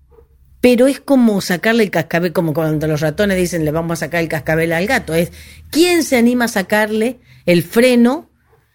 pero 0.63 0.87
es 0.87 0.99
como 0.99 1.43
sacarle 1.43 1.83
el 1.83 1.91
cascabel, 1.91 2.33
como 2.33 2.55
cuando 2.55 2.87
los 2.87 3.03
ratones 3.03 3.37
dicen 3.37 3.67
le 3.67 3.71
vamos 3.71 3.93
a 3.99 4.07
sacar 4.07 4.23
el 4.23 4.31
cascabel 4.31 4.73
al 4.73 4.87
gato, 4.87 5.13
es 5.13 5.31
quién 5.69 6.03
se 6.03 6.17
anima 6.17 6.47
a 6.47 6.49
sacarle 6.49 7.21
el 7.45 7.63
freno 7.63 8.31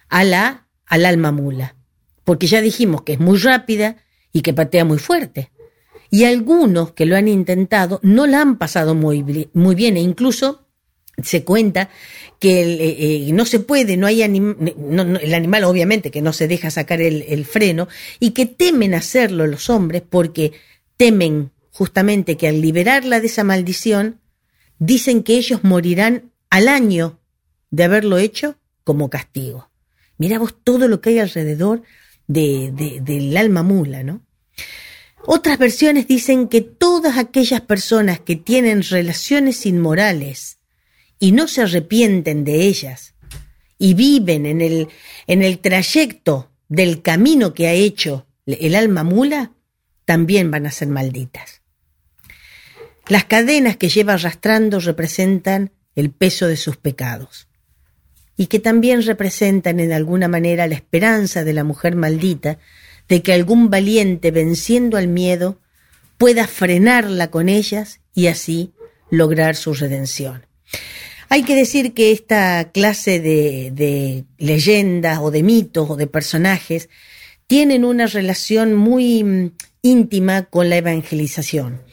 a 0.08 0.24
la, 0.24 0.68
al 0.86 1.04
alma 1.04 1.32
mula, 1.32 1.78
porque 2.24 2.46
ya 2.46 2.62
dijimos 2.62 3.02
que 3.02 3.14
es 3.14 3.20
muy 3.20 3.40
rápida 3.40 3.96
y 4.32 4.42
que 4.42 4.54
patea 4.54 4.86
muy 4.86 5.00
fuerte. 5.00 5.52
Y 6.12 6.26
algunos 6.26 6.92
que 6.92 7.08
lo 7.08 7.16
han 7.16 7.28
intentado 7.28 8.00
no 8.04 8.28
la 8.28 8.42
han 8.42 8.60
pasado 8.60 8.94
muy, 8.94 9.50
muy 9.54 9.74
bien 9.74 9.98
e 9.98 10.02
incluso 10.02 10.61
se 11.24 11.44
cuenta 11.44 11.90
que 12.40 12.62
eh, 12.62 13.28
eh, 13.28 13.32
no 13.34 13.46
se 13.46 13.60
puede, 13.60 13.98
no 13.98 14.08
hay 14.08 14.22
el 14.24 15.34
animal 15.34 15.64
obviamente 15.64 16.12
que 16.12 16.22
no 16.22 16.34
se 16.34 16.48
deja 16.48 16.72
sacar 16.72 17.02
el, 17.02 17.24
el, 17.28 17.46
freno 17.46 17.88
y 18.20 18.32
que 18.32 18.46
temen 18.46 18.94
hacerlo 18.94 19.46
los 19.48 19.70
hombres 19.70 20.02
porque 20.08 20.54
temen 20.98 21.52
justamente 21.72 22.38
que 22.38 22.48
al 22.48 22.62
liberarla 22.62 23.20
de 23.20 23.28
esa 23.28 23.44
maldición, 23.44 24.20
dicen 24.78 25.24
que 25.24 25.36
ellos 25.36 25.64
morirán 25.64 26.32
al 26.50 26.68
año 26.68 27.20
de 27.70 27.84
haberlo 27.86 28.18
hecho 28.18 28.58
como 28.84 29.10
castigo. 29.10 29.70
Mira 30.18 30.38
vos 30.38 30.56
todo 30.64 30.88
lo 30.88 31.02
que 31.02 31.12
hay 31.12 31.20
alrededor 31.20 31.82
de, 32.28 32.72
del 33.02 33.36
alma 33.38 33.64
mula, 33.64 34.04
¿no? 34.04 34.22
Otras 35.26 35.58
versiones 35.60 36.08
dicen 36.08 36.48
que 36.48 36.62
todas 36.62 37.18
aquellas 37.18 37.62
personas 37.62 38.20
que 38.20 38.36
tienen 38.36 38.84
relaciones 38.84 39.66
inmorales 39.66 40.58
y 41.22 41.32
no 41.34 41.48
se 41.48 41.62
arrepienten 41.62 42.44
de 42.44 42.64
ellas 42.64 43.14
y 43.78 43.94
viven 43.94 44.48
en 44.48 44.60
el, 44.60 44.90
en 45.28 45.44
el 45.44 45.60
trayecto 45.60 46.52
del 46.68 47.04
camino 47.04 47.54
que 47.54 47.68
ha 47.68 47.74
hecho 47.74 48.26
el 48.48 48.74
alma 48.74 49.04
mula, 49.04 49.52
también 50.04 50.50
van 50.50 50.66
a 50.66 50.72
ser 50.72 50.88
malditas. 50.88 51.62
Las 53.08 53.26
cadenas 53.26 53.78
que 53.78 53.90
lleva 53.90 54.14
arrastrando 54.14 54.80
representan 54.80 55.72
el 55.96 56.10
peso 56.10 56.48
de 56.48 56.58
sus 56.58 56.78
pecados 56.78 57.48
y 58.36 58.48
que 58.48 58.60
también 58.60 59.04
representan 59.04 59.80
en 59.80 59.94
alguna 59.94 60.28
manera 60.28 60.66
la 60.66 60.76
esperanza 60.76 61.44
de 61.44 61.54
la 61.54 61.64
mujer 61.64 61.96
maldita 61.96 62.58
de 63.08 63.22
que 63.22 63.34
algún 63.34 63.70
valiente 63.70 64.32
venciendo 64.32 64.98
al 64.98 65.08
miedo 65.08 65.60
pueda 66.18 66.48
frenarla 66.48 67.30
con 67.30 67.48
ellas 67.48 68.00
y 68.16 68.26
así 68.26 68.74
lograr 69.12 69.56
su 69.56 69.76
redención. 69.76 70.48
Hay 71.34 71.44
que 71.44 71.56
decir 71.56 71.94
que 71.94 72.12
esta 72.12 72.72
clase 72.74 73.22
de, 73.22 74.26
leyendas 74.38 75.20
o 75.20 75.32
de 75.32 75.44
mitos 75.44 75.90
o 75.90 75.96
de 75.96 76.06
personajes 76.06 76.90
tienen 77.48 77.86
una 77.86 78.06
relación 78.08 78.76
muy 78.76 79.24
mm, 79.24 79.52
íntima 79.82 80.44
con 80.44 80.70
la 80.70 80.76
evangelización. 80.76 81.84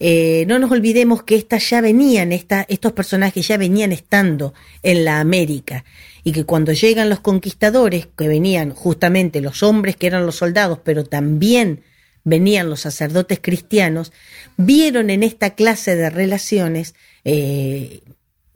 Eh, 0.00 0.44
no 0.48 0.58
nos 0.58 0.72
olvidemos 0.72 1.22
que 1.22 1.36
estas 1.36 1.70
ya 1.70 1.80
venían, 1.80 2.32
estos 2.32 2.92
personajes 2.92 3.46
ya 3.46 3.56
venían 3.56 3.92
estando 3.92 4.54
en 4.82 5.04
la 5.04 5.20
América 5.20 5.84
y 6.24 6.32
que 6.32 6.42
cuando 6.42 6.72
llegan 6.72 7.10
los 7.10 7.20
conquistadores, 7.20 8.08
que 8.18 8.26
venían 8.26 8.72
justamente 8.72 9.40
los 9.40 9.62
hombres 9.62 9.94
que 9.94 10.08
eran 10.08 10.26
los 10.26 10.34
soldados, 10.34 10.80
pero 10.82 11.04
también 11.04 11.84
venían 12.24 12.68
los 12.68 12.80
sacerdotes 12.80 13.38
cristianos, 13.40 14.12
vieron 14.56 15.10
en 15.10 15.22
esta 15.22 15.54
clase 15.54 15.94
de 15.94 16.10
relaciones, 16.10 16.96
eh, 17.24 18.00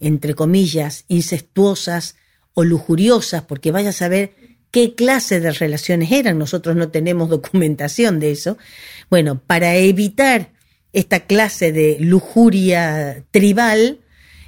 entre 0.06 0.34
comillas, 0.34 1.04
incestuosas 1.08 2.16
o 2.52 2.62
lujuriosas, 2.62 3.42
porque 3.42 3.70
vaya 3.70 3.90
a 3.90 3.92
saber 3.92 4.34
qué 4.70 4.94
clase 4.94 5.40
de 5.40 5.52
relaciones 5.52 6.12
eran, 6.12 6.38
nosotros 6.38 6.76
no 6.76 6.90
tenemos 6.90 7.28
documentación 7.38 8.20
de 8.20 8.32
eso, 8.32 8.58
bueno, 9.10 9.40
para 9.40 9.74
evitar 9.76 10.52
esta 10.92 11.20
clase 11.20 11.72
de 11.72 11.96
lujuria 12.00 13.24
tribal, 13.30 14.00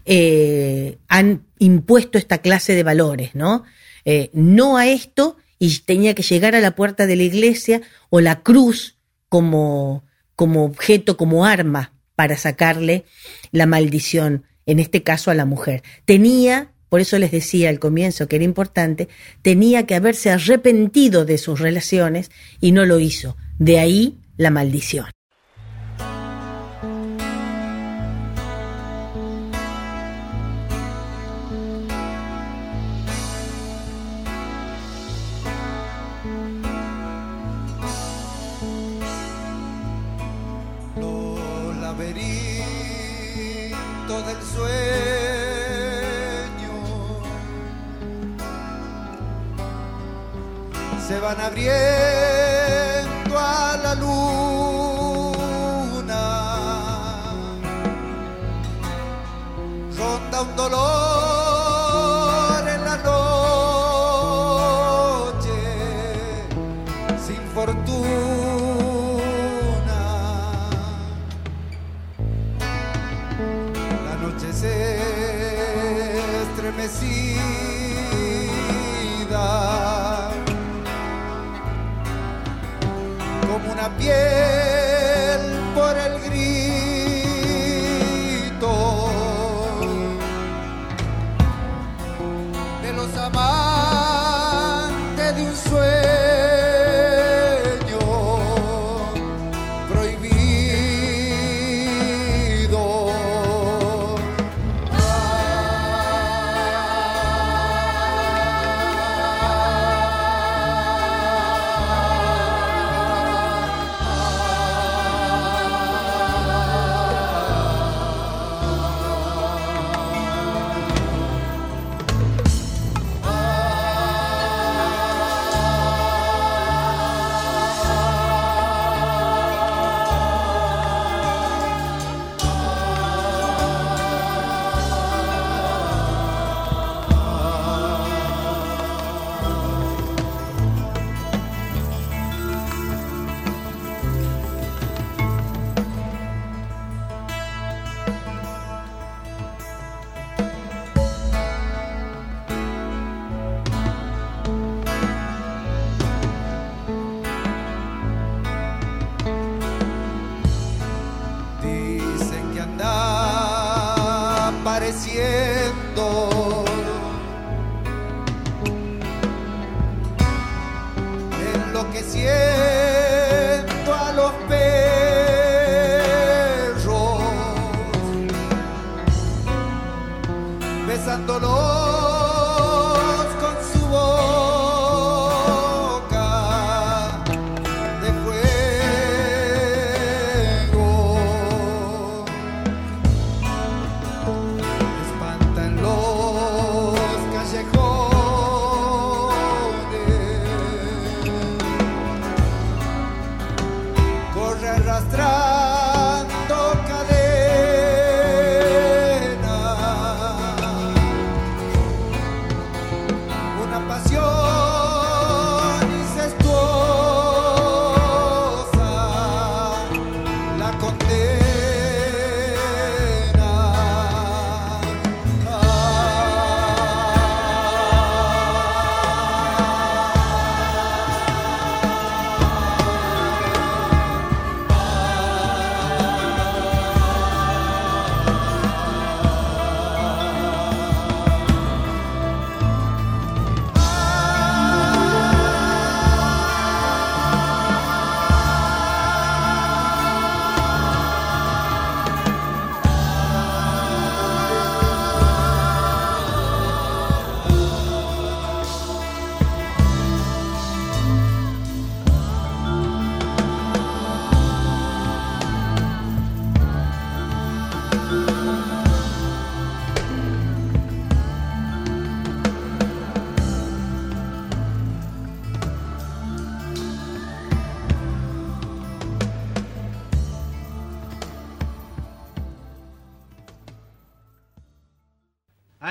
eh, 0.05 0.99
han 1.09 1.45
impuesto 1.59 2.19
esta 2.19 2.38
clase 2.38 2.75
de 2.75 2.85
valores, 2.85 3.35
¿no? 3.35 3.64
Eh, 4.05 4.31
no 4.33 4.77
a 4.77 4.87
esto 4.87 5.37
y 5.59 5.79
tenía 5.81 6.14
que 6.14 6.23
llegar 6.23 6.55
a 6.55 6.61
la 6.61 6.77
puerta 6.77 7.07
de 7.07 7.16
la 7.16 7.25
iglesia 7.25 7.81
o 8.11 8.21
la 8.21 8.42
cruz 8.42 8.99
como, 9.29 10.05
como 10.37 10.64
objeto, 10.64 11.16
como 11.16 11.45
arma 11.45 11.92
para 12.14 12.37
sacarle 12.37 13.05
la 13.51 13.66
maldición, 13.66 14.45
en 14.66 14.81
este 14.81 15.02
caso 15.02 15.31
a 15.31 15.35
la 15.35 15.44
mujer. 15.44 15.83
Tenía, 16.05 16.72
por 16.88 17.00
eso 17.00 17.18
les 17.18 17.31
decía 17.31 17.68
al 17.70 17.79
comienzo 17.79 18.29
que 18.29 18.37
era 18.37 18.44
importante, 18.44 19.09
tenía 19.42 19.87
que 19.87 19.94
haberse 19.94 20.31
arrepentido 20.31 21.24
de 21.24 21.38
sus 21.38 21.61
relaciones 21.61 22.31
y 22.61 22.72
no 22.72 22.85
lo 22.85 23.00
hizo. 23.00 23.37
De 23.59 23.79
ahí 23.79 24.18
la 24.37 24.50
maldición. 24.50 25.15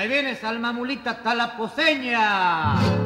Ahí 0.06 0.12
viene 0.12 0.36
Salmamulita 0.36 1.20
Talaposeña. 1.20 3.05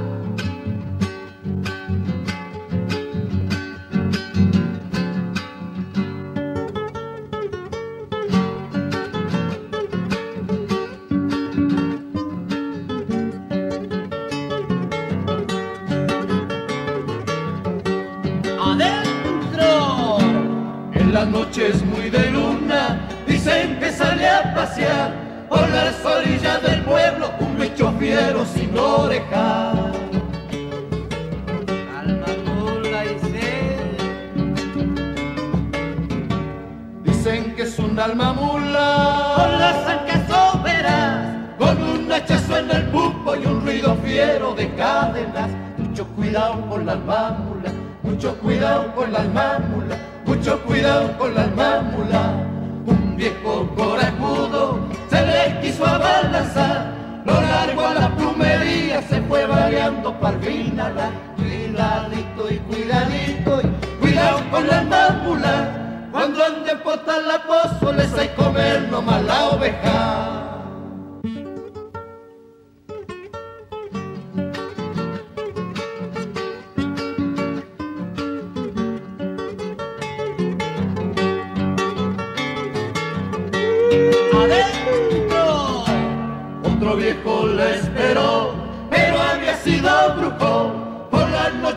Un 51.81 53.16
viejo 53.16 53.66
corajudo 53.74 54.81
se 55.09 55.24
le 55.24 55.61
quiso 55.62 55.87
abalanzar, 55.87 56.93
lo 57.24 57.41
largo 57.41 57.87
a 57.87 57.95
la 57.95 58.16
plumería 58.16 59.01
se 59.01 59.22
fue 59.22 59.47
variando 59.47 60.12
parvinala. 60.20 61.11
Cuidadito 61.37 62.51
y 62.51 62.59
cuidadito 62.59 63.62
y 63.62 63.97
cuidado 63.99 64.41
con 64.51 64.66
la 64.66 64.81
alma 64.81 65.22
mula. 65.24 66.09
Cuando 66.12 66.45
ande 66.45 66.76
por 66.85 66.99
la 67.07 67.43
pozo 67.47 67.93
les 67.95 68.12
hay 68.12 68.28
comer 68.37 68.87
nomás 68.91 69.22
la 69.22 69.49
oveja. 69.49 70.39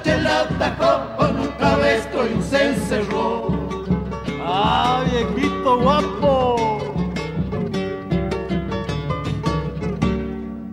Noche 0.04 0.22
la 0.22 0.42
atacó 0.42 1.16
con 1.18 1.40
un 1.40 1.48
cabestro 1.60 2.28
y 2.28 2.34
un 2.34 2.44
se 2.44 2.70
encerró. 2.70 3.48
¡Ah, 4.46 5.04
viejito 5.10 5.80
guapo! 5.80 6.80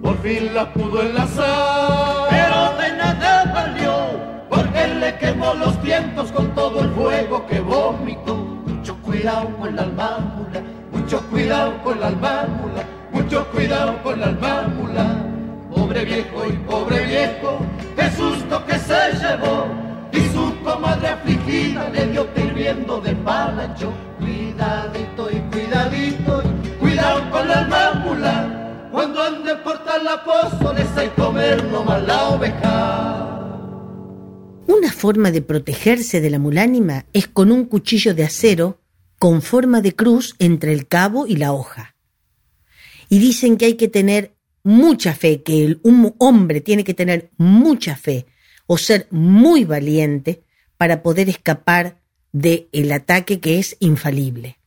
Por 0.02 0.18
fin 0.18 0.54
la 0.54 0.72
pudo 0.72 1.02
enlazar, 1.02 2.28
pero 2.30 2.76
de 2.80 2.96
nada 2.96 3.44
valió, 3.54 3.94
porque 4.48 4.88
le 4.88 5.16
quemó 5.18 5.54
los 5.54 5.80
vientos 5.82 6.32
con 6.32 6.48
todo 6.54 6.80
el 6.80 6.90
fuego 6.90 7.46
que 7.46 7.60
vomitó. 7.60 8.34
Mucho 8.34 8.96
cuidado 9.02 9.48
con 9.58 9.76
la 9.76 9.82
almámula, 9.82 10.62
mucho 10.92 11.20
cuidado 11.30 11.72
con 11.84 12.00
la 12.00 12.08
almámula, 12.08 12.84
mucho 13.12 13.46
cuidado 13.52 14.02
con 14.02 14.20
la 14.20 14.26
almámula. 14.26 15.29
Pobre 15.74 16.04
viejo 16.04 16.46
y 16.46 16.52
pobre 16.68 17.06
viejo, 17.06 17.58
qué 17.96 18.10
susto 18.16 18.64
que 18.66 18.78
se 18.78 19.12
llevó. 19.20 19.66
Y 20.12 20.20
su 20.32 20.62
comadre 20.64 21.08
afligida 21.08 21.88
le 21.90 22.06
dio 22.08 22.28
hirviendo 22.36 23.00
de 23.00 23.14
palacho. 23.16 23.92
Cuidadito 24.18 25.30
y 25.30 25.38
cuidadito, 25.50 26.42
y 26.64 26.68
cuidado 26.80 27.30
con 27.30 27.48
la 27.48 27.60
almámula. 27.60 28.88
Cuando 28.90 29.22
ande 29.22 29.54
por 29.56 29.80
la 30.02 30.24
pozo 30.24 30.72
les 30.72 30.96
hay 30.96 31.08
comer 31.10 31.64
nomás 31.64 32.02
la 32.02 32.28
oveja. 32.30 33.30
Una 34.66 34.92
forma 34.92 35.30
de 35.30 35.42
protegerse 35.42 36.20
de 36.20 36.30
la 36.30 36.38
mulánima 36.38 37.06
es 37.12 37.28
con 37.28 37.52
un 37.52 37.64
cuchillo 37.64 38.14
de 38.14 38.24
acero 38.24 38.80
con 39.18 39.42
forma 39.42 39.82
de 39.82 39.94
cruz 39.94 40.34
entre 40.38 40.72
el 40.72 40.88
cabo 40.88 41.26
y 41.26 41.36
la 41.36 41.52
hoja. 41.52 41.94
Y 43.08 43.18
dicen 43.18 43.56
que 43.56 43.66
hay 43.66 43.74
que 43.74 43.88
tener 43.88 44.34
mucha 44.62 45.14
fe, 45.14 45.42
que 45.42 45.78
un 45.82 46.14
hombre 46.18 46.60
tiene 46.60 46.84
que 46.84 46.94
tener 46.94 47.30
mucha 47.36 47.96
fe 47.96 48.26
o 48.66 48.78
ser 48.78 49.06
muy 49.10 49.64
valiente 49.64 50.42
para 50.76 51.02
poder 51.02 51.28
escapar 51.28 52.00
del 52.32 52.92
ataque 52.92 53.40
que 53.40 53.58
es 53.58 53.76
infalible. 53.80 54.58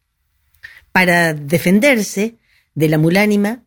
Para 0.92 1.34
defenderse 1.34 2.38
de 2.76 2.90
la 2.90 2.98
mulánima 2.98 3.64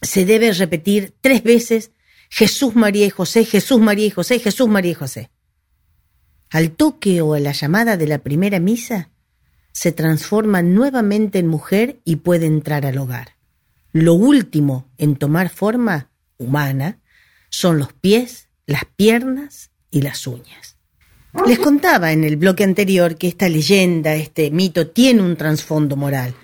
se 0.00 0.24
debe 0.24 0.52
repetir 0.52 1.14
tres 1.20 1.42
veces 1.42 1.90
Jesús, 2.30 2.76
María 2.76 3.06
y 3.06 3.10
José, 3.10 3.44
Jesús, 3.44 3.80
María 3.80 4.06
y 4.06 4.10
José, 4.10 4.38
Jesús, 4.38 4.68
María 4.68 4.92
y 4.92 4.94
José. 4.94 5.30
Al 6.50 6.72
toque 6.72 7.20
o 7.20 7.34
a 7.34 7.40
la 7.40 7.52
llamada 7.52 7.96
de 7.96 8.06
la 8.06 8.18
primera 8.18 8.60
misa, 8.60 9.10
se 9.72 9.92
transforma 9.92 10.62
nuevamente 10.62 11.38
en 11.38 11.46
mujer 11.46 12.00
y 12.04 12.16
puede 12.16 12.46
entrar 12.46 12.86
al 12.86 12.98
hogar. 12.98 13.37
Lo 13.92 14.14
último 14.14 14.88
en 14.98 15.16
tomar 15.16 15.48
forma 15.48 16.10
humana 16.36 17.00
son 17.50 17.78
los 17.78 17.92
pies, 17.92 18.48
las 18.66 18.84
piernas 18.84 19.70
y 19.90 20.02
las 20.02 20.26
uñas. 20.26 20.76
Les 21.46 21.58
contaba 21.58 22.12
en 22.12 22.24
el 22.24 22.36
bloque 22.36 22.64
anterior 22.64 23.16
que 23.16 23.28
esta 23.28 23.48
leyenda, 23.48 24.14
este 24.14 24.50
mito, 24.50 24.88
tiene 24.88 25.22
un 25.22 25.36
trasfondo 25.36 25.96
moral. 25.96 26.34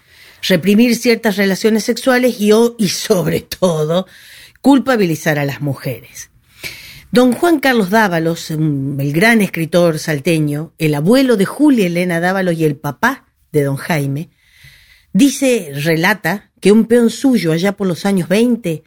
reprimir 0.47 0.95
ciertas 0.95 1.37
relaciones 1.39 1.85
sexuales 1.85 2.37
y, 2.39 2.89
sobre 2.89 3.41
todo 3.41 4.07
culpabilizar 4.61 5.39
a 5.39 5.47
las 5.47 5.63
mujeres. 5.63 6.31
Don 7.11 7.33
Juan 7.33 7.61
Carlos 7.61 7.91
Dávalos, 7.91 8.51
el 8.51 9.13
gran 9.13 9.41
escritor 9.41 9.99
salteño, 9.99 10.75
el 10.79 10.95
abuelo 10.95 11.37
de 11.37 11.47
Julia 11.47 11.87
Elena 11.87 12.21
Dávalos 12.21 12.55
y 12.55 12.65
el 12.65 12.77
papá 12.77 13.27
de 13.53 13.63
don 13.63 13.77
Jaime, 13.77 14.31
dice, 15.15 15.71
relata, 15.75 16.51
que 16.61 16.73
un 16.73 16.85
peón 16.85 17.09
suyo 17.09 17.53
allá 17.53 17.73
por 17.73 17.87
los 17.87 18.05
años 18.05 18.29
20, 18.29 18.85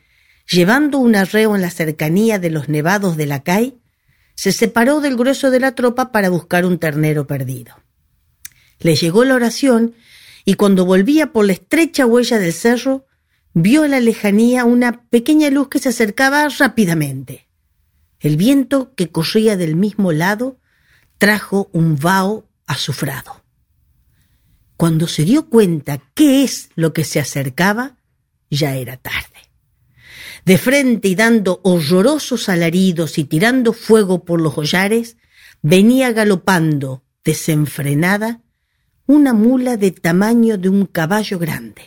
llevando 0.48 1.00
un 1.00 1.16
arreo 1.16 1.56
en 1.56 1.62
la 1.62 1.72
cercanía 1.72 2.38
de 2.38 2.52
los 2.52 2.70
nevados 2.70 3.18
de 3.18 3.26
la 3.26 3.42
CAI, 3.42 3.80
se 4.36 4.52
separó 4.52 5.02
del 5.02 5.16
grueso 5.16 5.50
de 5.50 5.60
la 5.60 5.74
tropa 5.74 6.12
para 6.12 6.30
buscar 6.30 6.66
un 6.66 6.78
ternero 6.78 7.26
perdido. 7.26 7.76
Le 8.80 8.96
llegó 8.96 9.26
la 9.26 9.34
oración 9.34 9.96
y 10.46 10.54
cuando 10.54 10.86
volvía 10.86 11.32
por 11.34 11.46
la 11.46 11.54
estrecha 11.54 12.06
huella 12.06 12.38
del 12.38 12.54
cerro, 12.54 13.06
vio 13.54 13.86
en 13.86 13.92
la 13.92 14.00
lejanía 14.00 14.66
una 14.66 15.04
pequeña 15.10 15.50
luz 15.50 15.70
que 15.70 15.80
se 15.80 15.90
acercaba 15.90 16.48
rápidamente. 16.50 17.48
El 18.20 18.38
viento 18.38 18.94
que 18.96 19.10
corría 19.10 19.58
del 19.58 19.76
mismo 19.76 20.12
lado 20.12 20.60
trajo 21.18 21.70
un 21.74 21.98
vaho 21.98 22.48
azufrado. 22.68 23.37
Cuando 24.78 25.08
se 25.08 25.26
dio 25.26 25.50
cuenta 25.50 26.04
qué 26.14 26.44
es 26.44 26.70
lo 26.76 26.94
que 26.94 27.04
se 27.04 27.20
acercaba, 27.20 27.98
ya 28.52 28.76
era 28.76 28.96
tarde. 28.98 29.26
De 30.46 30.60
frente 30.60 31.08
y 31.08 31.16
dando 31.16 31.60
horrorosos 31.64 32.48
alaridos 32.48 33.18
y 33.18 33.24
tirando 33.24 33.74
fuego 33.74 34.24
por 34.24 34.40
los 34.40 34.56
hollares, 34.56 35.18
venía 35.64 36.12
galopando, 36.14 37.04
desenfrenada, 37.26 38.42
una 39.08 39.34
mula 39.34 39.78
de 39.78 39.92
tamaño 39.92 40.60
de 40.60 40.70
un 40.70 40.86
caballo 40.86 41.40
grande. 41.40 41.82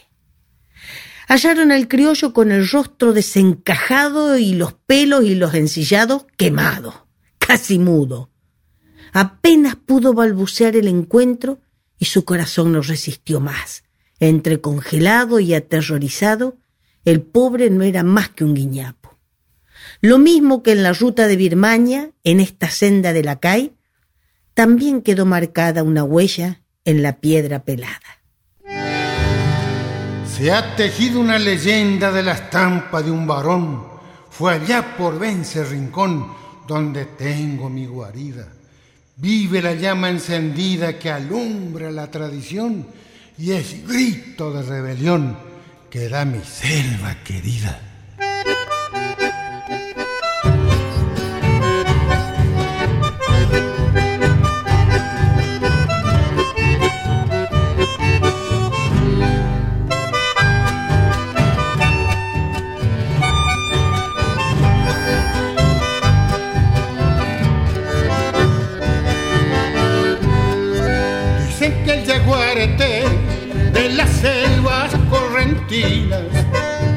Hallaron 1.29 1.71
al 1.71 1.87
criollo 1.87 2.33
con 2.33 2.51
el 2.51 2.69
rostro 2.69 3.13
desencajado 3.13 4.37
y 4.37 4.55
los 4.55 4.73
pelos 4.73 5.25
y 5.25 5.37
los 5.37 5.55
ensillados 5.55 6.27
quemados, 6.37 6.95
casi 7.39 7.79
mudo. 7.79 8.31
Apenas 9.13 9.77
pudo 9.77 10.13
balbucear 10.13 10.75
el 10.75 10.89
encuentro 10.89 11.61
y 12.01 12.07
su 12.07 12.25
corazón 12.25 12.73
no 12.73 12.81
resistió 12.81 13.39
más. 13.39 13.85
Entre 14.19 14.61
congelado 14.61 15.39
y 15.39 15.55
aterrorizado, 15.55 16.57
el 17.05 17.21
pobre 17.21 17.71
no 17.71 17.85
era 17.85 18.03
más 18.03 18.31
que 18.31 18.43
un 18.43 18.55
guiñapo. 18.55 19.19
Lo 20.01 20.19
mismo 20.19 20.63
que 20.63 20.73
en 20.73 20.83
la 20.83 20.95
ruta 20.95 21.29
de 21.29 21.37
Birmania, 21.37 22.11
en 22.25 22.41
esta 22.41 22.71
senda 22.71 23.13
de 23.13 23.23
la 23.23 23.39
CAI, 23.39 23.75
también 24.55 25.03
quedó 25.03 25.27
marcada 25.27 25.83
una 25.83 26.03
huella 26.03 26.63
en 26.85 27.03
la 27.03 27.21
piedra 27.21 27.65
pelada. 27.65 28.23
Se 30.27 30.51
ha 30.51 30.75
tejido 30.77 31.21
una 31.21 31.39
leyenda 31.39 32.11
de 32.11 32.23
la 32.23 32.33
estampa 32.33 33.03
de 33.03 33.11
un 33.11 33.27
varón. 33.27 33.87
Fue 34.31 34.55
allá 34.55 34.97
por 34.97 35.19
Vence 35.19 35.63
Rincón 35.65 36.33
donde 36.67 37.05
tengo 37.05 37.69
mi 37.69 37.85
guarida. 37.85 38.60
Vive 39.21 39.61
la 39.61 39.75
llama 39.75 40.09
encendida 40.09 40.99
que 40.99 41.11
alumbra 41.11 41.91
la 41.91 42.11
tradición 42.11 42.87
y 43.37 43.53
es 43.53 43.87
grito 43.87 44.51
de 44.51 44.63
rebelión 44.63 45.37
que 45.91 46.09
da 46.09 46.25
mi 46.25 46.43
selva 46.43 47.23
querida. 47.23 47.90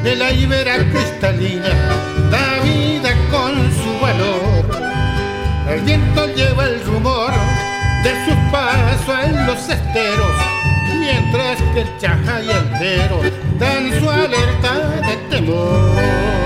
De 0.04 0.16
la 0.18 0.34
ibera 0.34 0.78
cristalina, 0.92 1.70
da 2.30 2.60
vida 2.64 3.12
con 3.32 3.54
su 3.72 4.00
valor. 4.02 4.66
El 5.70 5.82
viento 5.82 6.28
lleva 6.28 6.66
el 6.66 6.84
rumor 6.84 7.32
de 8.04 8.26
sus 8.26 8.36
pasos 8.52 9.26
en 9.26 9.48
los 9.48 9.70
esteros, 9.70 10.36
mientras 11.00 11.62
que 11.74 11.82
el 11.82 11.98
chaja 12.00 12.42
y 12.42 12.50
el 12.50 12.80
tero 12.80 13.22
dan 13.58 14.00
su 14.00 14.10
alerta 14.10 14.90
de 15.08 15.16
temor. 15.30 16.43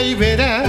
Laguna 0.00 0.02
Ibera, 0.02 0.62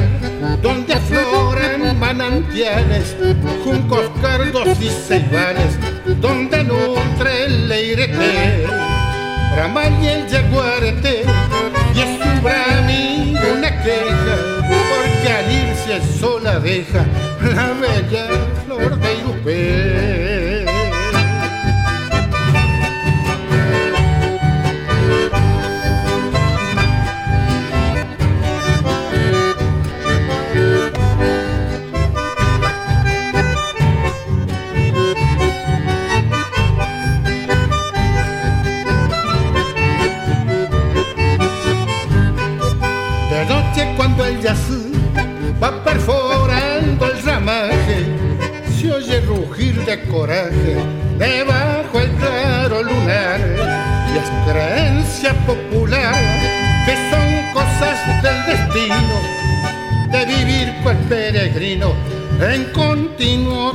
donde 0.62 0.94
afloran 0.94 2.00
manantiales, 2.00 3.16
juncos, 3.64 4.10
cardos 4.22 4.68
y 4.80 4.90
ceibales, 4.90 5.78
donde 6.20 6.64
nutre 6.64 7.46
el 7.46 7.70
leirete, 7.70 8.68
ramal 9.56 9.94
y 10.02 10.08
el 10.08 10.30
jaguarete, 10.30 11.24
y 11.96 12.00
es 12.00 12.26
un 12.26 12.44
brami 12.44 13.36
una 13.58 13.84
queja, 13.84 14.36
porque 14.68 15.34
al 15.34 15.52
irse 15.52 16.20
sola 16.20 16.60
deja 16.60 17.06
la 17.42 17.74
bella 17.74 18.28
flor 18.66 19.00
de 19.00 19.14
Irupé. 19.18 20.01
Coraje 50.22 50.76
debajo 51.18 52.00
el 52.00 52.12
claro 52.12 52.84
lunar. 52.84 53.40
Y 54.14 54.18
es 54.20 54.30
creencia 54.48 55.34
popular 55.48 56.22
que 56.86 56.96
son 57.10 57.30
cosas 57.54 57.98
del 58.22 58.40
destino, 58.46 59.16
de 60.12 60.26
vivir 60.26 60.74
cual 60.84 60.98
peregrino 61.10 61.94
en 62.40 62.66
continuo 62.72 63.72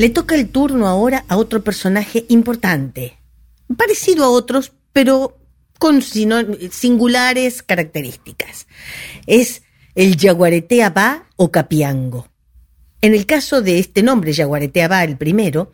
Le 0.00 0.08
toca 0.08 0.34
el 0.34 0.48
turno 0.48 0.88
ahora 0.88 1.26
a 1.28 1.36
otro 1.36 1.62
personaje 1.62 2.24
importante, 2.30 3.18
parecido 3.76 4.24
a 4.24 4.30
otros, 4.30 4.72
pero 4.94 5.36
con 5.78 6.00
singulares 6.00 7.62
características. 7.62 8.66
Es 9.26 9.62
el 9.94 10.16
Yaguareté 10.16 10.84
Abá 10.84 11.28
o 11.36 11.50
Capiango. 11.50 12.30
En 13.02 13.12
el 13.12 13.26
caso 13.26 13.60
de 13.60 13.78
este 13.78 14.02
nombre, 14.02 14.32
Yaguareté 14.32 14.82
Abá, 14.84 15.04
el 15.04 15.18
primero, 15.18 15.70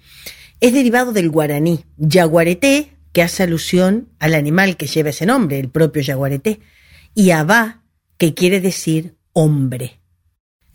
es 0.61 0.72
derivado 0.72 1.12
del 1.12 1.31
guaraní, 1.31 1.85
Yaguareté, 1.97 2.97
que 3.12 3.22
hace 3.22 3.45
alusión 3.45 4.09
al 4.18 4.35
animal 4.35 4.77
que 4.77 4.89
lleva 4.89 5.11
ese 5.11 5.24
nombre, 5.24 5.61
el 5.61 5.68
propio 5.68 6.03
Yaguareté, 6.03 6.59
y 7.14 7.31
Abá, 7.31 7.85
que 8.18 8.35
quiere 8.35 8.61
decir 8.61 9.14
hombre. 9.33 10.01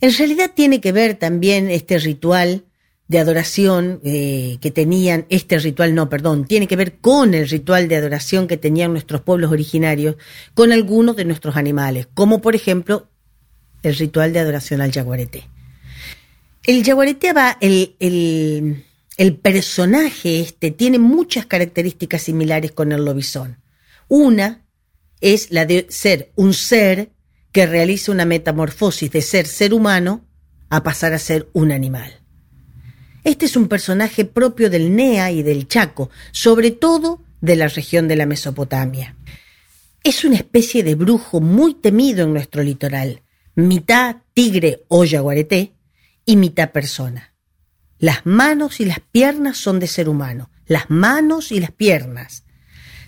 En 0.00 0.10
realidad 0.16 0.52
tiene 0.54 0.80
que 0.80 0.92
ver 0.92 1.16
también 1.16 1.70
este 1.70 1.98
ritual 1.98 2.64
de 3.12 3.20
adoración 3.20 4.00
eh, 4.02 4.58
que 4.60 4.72
tenían, 4.72 5.26
este 5.28 5.58
ritual 5.58 5.94
no, 5.94 6.08
perdón, 6.08 6.46
tiene 6.46 6.66
que 6.66 6.74
ver 6.74 6.98
con 6.98 7.34
el 7.34 7.48
ritual 7.48 7.86
de 7.86 7.96
adoración 7.96 8.48
que 8.48 8.56
tenían 8.56 8.92
nuestros 8.92 9.20
pueblos 9.20 9.52
originarios 9.52 10.16
con 10.54 10.72
algunos 10.72 11.14
de 11.14 11.24
nuestros 11.24 11.56
animales, 11.56 12.08
como 12.12 12.40
por 12.40 12.56
ejemplo 12.56 13.08
el 13.84 13.94
ritual 13.94 14.32
de 14.32 14.40
adoración 14.40 14.80
al 14.80 14.90
yaguareté. 14.90 15.48
El 16.64 16.82
yaguareté 16.82 17.32
va, 17.32 17.58
el, 17.60 17.94
el, 18.00 18.84
el 19.16 19.36
personaje 19.36 20.40
este 20.40 20.70
tiene 20.70 20.98
muchas 20.98 21.46
características 21.46 22.22
similares 22.22 22.72
con 22.72 22.92
el 22.92 23.04
lobizón. 23.04 23.58
Una 24.08 24.64
es 25.20 25.50
la 25.50 25.66
de 25.66 25.86
ser 25.90 26.32
un 26.34 26.54
ser 26.54 27.10
que 27.52 27.66
realiza 27.66 28.10
una 28.10 28.24
metamorfosis 28.24 29.10
de 29.10 29.22
ser 29.22 29.46
ser 29.46 29.74
humano 29.74 30.24
a 30.70 30.82
pasar 30.82 31.12
a 31.12 31.18
ser 31.18 31.48
un 31.52 31.70
animal. 31.70 32.21
Este 33.24 33.46
es 33.46 33.56
un 33.56 33.68
personaje 33.68 34.24
propio 34.24 34.68
del 34.68 34.96
NEA 34.96 35.30
y 35.30 35.42
del 35.42 35.68
Chaco, 35.68 36.10
sobre 36.32 36.72
todo 36.72 37.22
de 37.40 37.54
la 37.54 37.68
región 37.68 38.08
de 38.08 38.16
la 38.16 38.26
Mesopotamia. 38.26 39.16
Es 40.02 40.24
una 40.24 40.36
especie 40.36 40.82
de 40.82 40.96
brujo 40.96 41.40
muy 41.40 41.74
temido 41.74 42.24
en 42.24 42.32
nuestro 42.32 42.64
litoral, 42.64 43.22
mitad 43.54 44.16
tigre 44.34 44.84
o 44.88 45.04
yaguareté 45.04 45.72
y 46.24 46.36
mitad 46.36 46.72
persona. 46.72 47.32
Las 48.00 48.26
manos 48.26 48.80
y 48.80 48.86
las 48.86 48.98
piernas 48.98 49.56
son 49.56 49.78
de 49.78 49.86
ser 49.86 50.08
humano, 50.08 50.50
las 50.66 50.90
manos 50.90 51.52
y 51.52 51.60
las 51.60 51.70
piernas. 51.70 52.42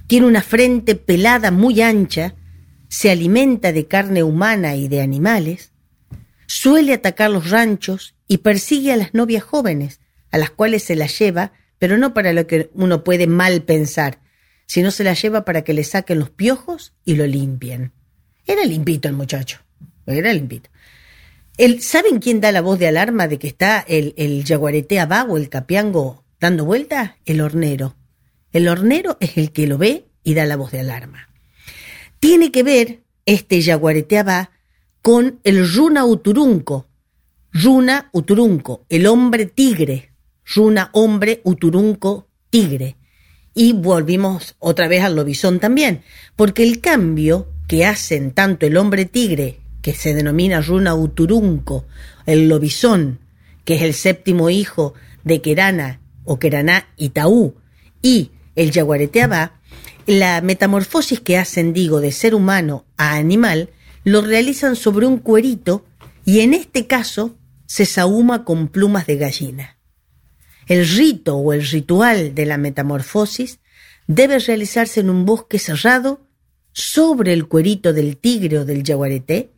Tiene 0.06 0.26
una 0.26 0.42
frente 0.42 0.94
pelada 0.94 1.50
muy 1.50 1.80
ancha, 1.80 2.36
se 2.88 3.10
alimenta 3.10 3.72
de 3.72 3.88
carne 3.88 4.22
humana 4.22 4.76
y 4.76 4.86
de 4.86 5.00
animales, 5.00 5.72
suele 6.46 6.94
atacar 6.94 7.30
los 7.30 7.50
ranchos 7.50 8.14
y 8.28 8.38
persigue 8.38 8.92
a 8.92 8.96
las 8.96 9.14
novias 9.14 9.42
jóvenes, 9.42 9.98
a 10.34 10.38
las 10.38 10.50
cuales 10.50 10.82
se 10.82 10.96
las 10.96 11.16
lleva, 11.16 11.52
pero 11.78 11.96
no 11.96 12.12
para 12.12 12.32
lo 12.32 12.48
que 12.48 12.68
uno 12.74 13.04
puede 13.04 13.28
mal 13.28 13.62
pensar, 13.62 14.18
sino 14.66 14.90
se 14.90 15.04
las 15.04 15.22
lleva 15.22 15.44
para 15.44 15.62
que 15.62 15.74
le 15.74 15.84
saquen 15.84 16.18
los 16.18 16.28
piojos 16.28 16.92
y 17.04 17.14
lo 17.14 17.24
limpien. 17.24 17.92
Era 18.44 18.64
limpito 18.64 19.06
el 19.06 19.14
muchacho, 19.14 19.60
era 20.06 20.32
limpito. 20.32 20.70
El, 21.56 21.82
¿Saben 21.82 22.18
quién 22.18 22.40
da 22.40 22.50
la 22.50 22.62
voz 22.62 22.80
de 22.80 22.88
alarma 22.88 23.28
de 23.28 23.38
que 23.38 23.46
está 23.46 23.78
el, 23.86 24.12
el 24.16 24.42
yaguareté 24.42 24.98
abajo, 24.98 25.36
el 25.36 25.48
capiango, 25.48 26.24
dando 26.40 26.64
vuelta? 26.64 27.16
El 27.26 27.40
hornero. 27.40 27.94
El 28.50 28.66
hornero 28.66 29.16
es 29.20 29.36
el 29.36 29.52
que 29.52 29.68
lo 29.68 29.78
ve 29.78 30.06
y 30.24 30.34
da 30.34 30.46
la 30.46 30.56
voz 30.56 30.72
de 30.72 30.80
alarma. 30.80 31.28
Tiene 32.18 32.50
que 32.50 32.64
ver 32.64 33.04
este 33.24 33.60
yaguareté 33.60 34.18
abá 34.18 34.50
con 35.00 35.38
el 35.44 35.72
runa 35.72 36.04
uturunco. 36.04 36.88
Runa 37.52 38.08
uturunco, 38.12 38.84
el 38.88 39.06
hombre 39.06 39.46
tigre, 39.46 40.13
Runa, 40.44 40.90
hombre, 40.92 41.40
Uturunco, 41.44 42.28
tigre. 42.50 42.96
Y 43.54 43.72
volvimos 43.72 44.56
otra 44.58 44.88
vez 44.88 45.02
al 45.02 45.16
lobizón 45.16 45.60
también, 45.60 46.02
porque 46.36 46.64
el 46.64 46.80
cambio 46.80 47.48
que 47.68 47.86
hacen 47.86 48.32
tanto 48.32 48.66
el 48.66 48.76
hombre 48.76 49.04
tigre, 49.04 49.60
que 49.80 49.94
se 49.94 50.14
denomina 50.14 50.60
Runa 50.60 50.94
Uturunco, 50.94 51.86
el 52.26 52.48
lobizón, 52.48 53.20
que 53.64 53.76
es 53.76 53.82
el 53.82 53.94
séptimo 53.94 54.50
hijo 54.50 54.94
de 55.24 55.40
Kerana 55.40 56.00
o 56.24 56.38
Keraná 56.38 56.88
y 56.96 57.10
Taú, 57.10 57.54
y 58.02 58.30
el 58.56 58.70
yaguareteabá, 58.70 59.60
la 60.06 60.40
metamorfosis 60.40 61.20
que 61.20 61.38
hacen, 61.38 61.72
digo, 61.72 62.00
de 62.00 62.12
ser 62.12 62.34
humano 62.34 62.84
a 62.96 63.14
animal, 63.14 63.70
lo 64.04 64.20
realizan 64.20 64.76
sobre 64.76 65.06
un 65.06 65.18
cuerito 65.18 65.84
y 66.24 66.40
en 66.40 66.54
este 66.54 66.86
caso 66.86 67.34
se 67.66 67.86
sahuma 67.86 68.44
con 68.44 68.68
plumas 68.68 69.06
de 69.06 69.16
gallina. 69.16 69.73
El 70.66 70.88
rito 70.88 71.36
o 71.36 71.52
el 71.52 71.66
ritual 71.66 72.34
de 72.34 72.46
la 72.46 72.58
metamorfosis 72.58 73.60
debe 74.06 74.38
realizarse 74.38 75.00
en 75.00 75.10
un 75.10 75.24
bosque 75.24 75.58
cerrado 75.58 76.26
sobre 76.72 77.32
el 77.32 77.46
cuerito 77.46 77.92
del 77.92 78.16
tigre 78.16 78.58
o 78.58 78.64
del 78.64 78.82
yaguareté 78.82 79.52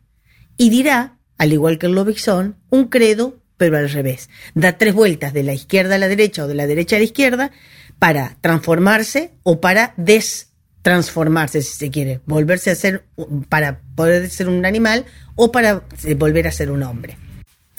y 0.57 0.69
dirá, 0.69 1.17
al 1.37 1.53
igual 1.53 1.77
que 1.77 1.87
el 1.87 1.93
lobizón, 1.93 2.57
un 2.69 2.87
credo, 2.87 3.39
pero 3.57 3.77
al 3.77 3.89
revés. 3.89 4.29
Da 4.53 4.77
tres 4.77 4.93
vueltas 4.93 5.33
de 5.33 5.43
la 5.43 5.53
izquierda 5.53 5.95
a 5.95 5.97
la 5.97 6.07
derecha 6.07 6.45
o 6.45 6.47
de 6.47 6.55
la 6.55 6.67
derecha 6.67 6.95
a 6.95 6.99
la 6.99 7.05
izquierda 7.05 7.51
para 7.99 8.37
transformarse 8.41 9.33
o 9.43 9.59
para 9.59 9.93
destransformarse, 9.97 11.61
si 11.61 11.73
se 11.73 11.89
quiere, 11.89 12.21
volverse 12.25 12.69
a 12.71 12.75
ser, 12.75 13.05
para 13.49 13.81
poder 13.95 14.29
ser 14.29 14.49
un 14.49 14.65
animal 14.65 15.05
o 15.35 15.51
para 15.51 15.83
volver 16.17 16.47
a 16.47 16.51
ser 16.51 16.71
un 16.71 16.83
hombre. 16.83 17.17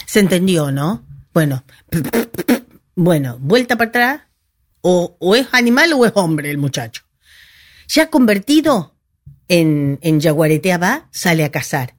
¿Se 0.06 0.20
entendió, 0.20 0.72
no? 0.72 1.04
Bueno, 1.32 1.64
bueno, 2.98 3.38
vuelta 3.40 3.76
para 3.76 3.90
atrás, 3.90 4.20
o, 4.80 5.16
es 5.36 5.46
animal 5.52 5.92
o 5.92 6.04
es 6.04 6.10
hombre 6.16 6.50
el 6.50 6.58
muchacho. 6.58 7.04
Ya 7.86 8.10
convertido 8.10 8.96
en, 9.46 10.00
en 10.02 10.18
yaguareteaba, 10.18 11.08
sale 11.12 11.44
a 11.44 11.52
cazar. 11.52 11.94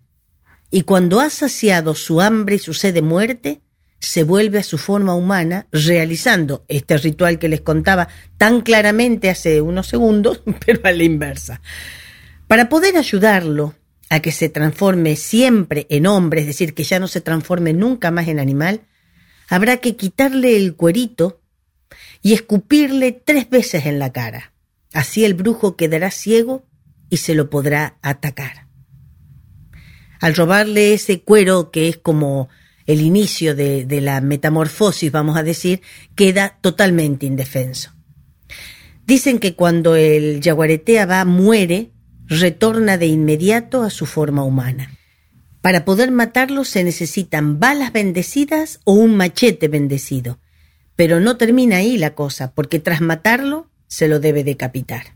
Y 0.70 0.82
cuando 0.82 1.22
ha 1.22 1.30
saciado 1.30 1.96
su 1.96 2.20
hambre 2.20 2.58
y 2.58 2.60
su 2.60 2.74
sed 2.74 2.94
de 2.94 3.02
muerte, 3.02 3.62
se 4.00 4.24
vuelve 4.24 4.60
a 4.60 4.64
su 4.64 4.78
forma 4.78 5.16
humana, 5.16 5.68
realizando 5.72 6.66
este 6.68 6.98
ritual 6.98 7.40
que 7.40 7.48
les 7.48 7.62
contaba 7.62 8.10
tan 8.38 8.60
claramente 8.60 9.30
hace 9.30 9.62
unos 9.62 9.88
segundos, 9.88 10.44
pero 10.66 10.82
a 10.84 10.92
la 10.92 11.04
inversa. 11.04 11.62
Para 12.48 12.68
poder 12.68 12.98
ayudarlo 12.98 13.74
a 14.10 14.20
que 14.20 14.34
se 14.34 14.50
transforme 14.50 15.16
siempre 15.16 15.88
en 15.90 16.08
hombre, 16.08 16.42
es 16.42 16.48
decir, 16.48 16.74
que 16.74 16.84
ya 16.84 17.00
no 17.00 17.08
se 17.08 17.22
transforme 17.22 17.72
nunca 17.72 18.12
más 18.12 18.28
en 18.28 18.40
animal, 18.40 18.82
habrá 19.50 19.78
que 19.78 19.96
quitarle 19.96 20.56
el 20.56 20.76
cuerito 20.76 21.42
y 22.22 22.34
escupirle 22.34 23.12
tres 23.12 23.50
veces 23.50 23.86
en 23.86 24.00
la 24.00 24.12
cara. 24.12 24.54
Así 24.94 25.26
el 25.26 25.34
brujo 25.34 25.76
quedará 25.76 26.12
ciego 26.12 26.66
y 27.10 27.18
se 27.18 27.36
lo 27.36 27.50
podrá 27.50 27.98
atacar. 28.02 28.68
Al 30.20 30.36
robarle 30.36 30.94
ese 30.94 31.22
cuero, 31.22 31.72
que 31.72 31.88
es 31.88 31.98
como 31.98 32.50
el 32.86 33.02
inicio 33.02 33.56
de, 33.56 33.86
la 34.02 34.20
metamorfosis, 34.22 35.12
vamos 35.12 35.38
a 35.38 35.44
decir, 35.44 35.82
queda 36.16 36.58
totalmente 36.62 37.26
indefenso. 37.26 37.94
Dicen 39.06 39.40
que 39.40 39.56
cuando 39.56 39.96
el 39.96 40.42
yaguaretea 40.42 41.06
va 41.06 41.26
muere, 41.26 41.92
retorna 42.26 42.98
de 42.98 43.08
inmediato 43.08 43.84
a 43.84 43.90
su 43.90 44.06
forma 44.06 44.44
humana. 44.44 44.99
Para 45.62 45.84
poder 45.84 46.12
matarlo 46.12 46.64
se 46.64 46.84
necesitan 46.84 47.60
balas 47.60 47.92
bendecidas 47.92 48.80
o 48.86 48.94
un 48.94 49.16
machete 49.16 49.68
bendecido. 49.68 50.40
Pero 50.96 51.20
no 51.20 51.38
termina 51.38 51.78
ahí 51.78 51.98
la 51.98 52.16
cosa, 52.16 52.54
porque 52.54 52.80
tras 52.80 53.02
matarlo 53.02 53.70
se 53.88 54.08
lo 54.08 54.20
debe 54.20 54.44
decapitar. 54.44 55.16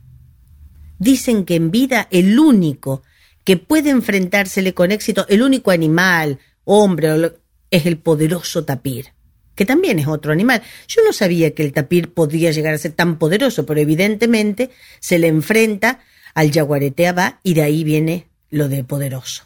Dicen 0.99 1.45
que 1.45 1.55
en 1.55 1.71
vida 1.71 2.07
el 2.11 2.37
único 2.39 3.03
que 3.43 3.57
puede 3.57 3.89
enfrentársele 3.89 4.73
con 4.73 4.91
éxito, 4.91 5.25
el 5.29 5.41
único 5.41 5.71
animal, 5.71 6.39
hombre, 6.65 7.33
es 7.71 7.85
el 7.85 7.97
poderoso 7.97 8.65
tapir, 8.65 9.07
que 9.55 9.65
también 9.65 9.99
es 9.99 10.07
otro 10.07 10.31
animal. 10.31 10.61
Yo 10.87 11.01
no 11.03 11.13
sabía 11.13 11.53
que 11.53 11.63
el 11.63 11.73
tapir 11.73 12.13
podía 12.13 12.51
llegar 12.51 12.73
a 12.73 12.77
ser 12.77 12.93
tan 12.93 13.17
poderoso, 13.17 13.65
pero 13.65 13.79
evidentemente 13.79 14.71
se 14.99 15.19
le 15.19 15.27
enfrenta 15.27 15.99
al 16.33 16.51
yaguareteaba 16.51 17.39
y 17.43 17.53
de 17.53 17.63
ahí 17.63 17.83
viene 17.83 18.27
lo 18.49 18.69
de 18.69 18.83
poderoso. 18.83 19.43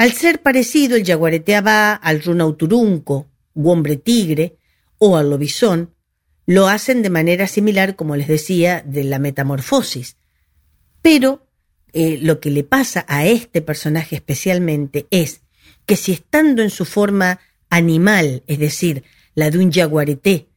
Al 0.00 0.12
ser 0.12 0.40
parecido 0.40 0.96
el 0.96 1.04
yaguareteaba 1.04 1.92
al 1.92 2.22
runauturunco, 2.22 3.28
u 3.52 3.68
hombre 3.68 3.96
tigre, 3.96 4.56
o 4.96 5.18
al 5.18 5.28
lobizón, 5.28 5.94
lo 6.46 6.68
hacen 6.68 7.02
de 7.02 7.10
manera 7.10 7.46
similar, 7.46 7.96
como 7.96 8.16
les 8.16 8.26
decía, 8.26 8.82
de 8.86 9.04
la 9.04 9.18
metamorfosis. 9.18 10.16
Pero 11.02 11.46
eh, 11.92 12.18
lo 12.22 12.40
que 12.40 12.50
le 12.50 12.64
pasa 12.64 13.04
a 13.08 13.26
este 13.26 13.60
personaje 13.60 14.16
especialmente 14.16 15.06
es 15.10 15.42
que 15.84 15.96
si 15.96 16.12
estando 16.12 16.62
en 16.62 16.70
su 16.70 16.86
forma 16.86 17.38
animal, 17.68 18.42
es 18.46 18.58
decir, 18.58 19.04
la 19.34 19.50
de 19.50 19.58
un 19.58 19.70
yaguareté, 19.70 20.48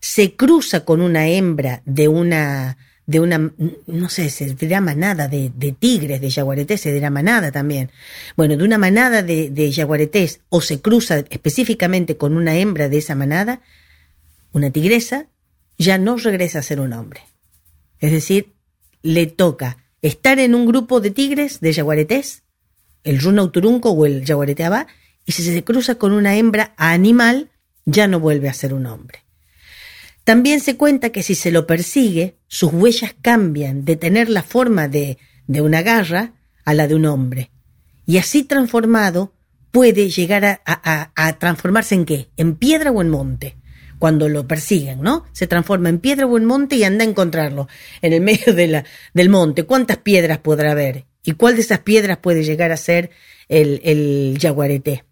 se 0.00 0.36
cruza 0.36 0.86
con 0.86 1.02
una 1.02 1.28
hembra 1.28 1.82
de 1.84 2.08
una 2.08 2.78
de 3.06 3.20
una, 3.20 3.52
no 3.86 4.08
sé, 4.08 4.30
se 4.30 4.54
dirá 4.54 4.80
manada 4.80 5.28
de, 5.28 5.52
de 5.54 5.72
tigres, 5.72 6.20
de 6.20 6.28
yaguaretés, 6.28 6.80
se 6.80 6.92
dirá 6.92 7.08
manada 7.08 7.52
también. 7.52 7.90
Bueno, 8.36 8.56
de 8.56 8.64
una 8.64 8.78
manada 8.78 9.22
de, 9.22 9.50
de 9.50 9.70
yaguaretés 9.70 10.40
o 10.48 10.60
se 10.60 10.80
cruza 10.80 11.18
específicamente 11.30 12.16
con 12.16 12.36
una 12.36 12.56
hembra 12.56 12.88
de 12.88 12.98
esa 12.98 13.14
manada, 13.14 13.60
una 14.52 14.70
tigresa, 14.70 15.28
ya 15.78 15.98
no 15.98 16.16
regresa 16.16 16.58
a 16.58 16.62
ser 16.62 16.80
un 16.80 16.92
hombre. 16.92 17.20
Es 18.00 18.10
decir, 18.10 18.54
le 19.02 19.26
toca 19.26 19.78
estar 20.02 20.38
en 20.40 20.54
un 20.54 20.66
grupo 20.66 21.00
de 21.00 21.10
tigres, 21.10 21.60
de 21.60 21.72
yaguaretés, 21.72 22.42
el 23.04 23.20
runa 23.20 23.44
uturunco 23.44 23.90
o 23.90 24.04
el 24.04 24.24
yaguareteaba, 24.24 24.88
y 25.24 25.32
si 25.32 25.42
se 25.42 25.64
cruza 25.64 25.94
con 25.96 26.12
una 26.12 26.36
hembra 26.36 26.74
animal, 26.76 27.50
ya 27.84 28.08
no 28.08 28.18
vuelve 28.18 28.48
a 28.48 28.54
ser 28.54 28.74
un 28.74 28.86
hombre. 28.86 29.25
También 30.26 30.58
se 30.58 30.76
cuenta 30.76 31.10
que 31.10 31.22
si 31.22 31.36
se 31.36 31.52
lo 31.52 31.68
persigue, 31.68 32.36
sus 32.48 32.72
huellas 32.72 33.14
cambian 33.22 33.84
de 33.84 33.94
tener 33.94 34.28
la 34.28 34.42
forma 34.42 34.88
de, 34.88 35.18
de 35.46 35.60
una 35.60 35.82
garra 35.82 36.32
a 36.64 36.74
la 36.74 36.88
de 36.88 36.96
un 36.96 37.06
hombre. 37.06 37.52
Y 38.06 38.18
así 38.18 38.42
transformado 38.42 39.34
puede 39.70 40.10
llegar 40.10 40.44
a, 40.44 40.60
a, 41.14 41.38
transformarse 41.38 41.94
en 41.94 42.04
qué? 42.04 42.28
En 42.36 42.56
piedra 42.56 42.90
o 42.90 43.02
en 43.02 43.08
monte. 43.08 43.56
cuando 44.00 44.28
lo 44.28 44.48
persiguen, 44.48 45.00
¿no? 45.00 45.26
Se 45.30 45.46
transforma 45.46 45.90
en 45.90 46.00
piedra 46.00 46.26
o 46.26 46.36
en 46.36 46.44
monte 46.44 46.74
y 46.74 46.82
anda 46.82 47.04
a 47.04 47.08
encontrarlo 47.08 47.68
en 48.02 48.12
el 48.12 48.20
medio 48.20 48.52
de 48.52 48.66
la, 48.66 48.84
del 49.14 49.28
monte. 49.28 49.62
¿Cuántas 49.62 49.98
piedras 49.98 50.38
podrá 50.38 50.72
haber? 50.72 51.06
¿Y 51.22 51.34
cuál 51.34 51.54
de 51.54 51.60
esas 51.60 51.78
piedras 51.78 52.18
puede 52.18 52.42
llegar 52.42 52.72
a 52.72 52.76
ser 52.76 53.10
el, 53.48 53.80
el 53.84 54.38
yaguareté? 54.40 55.04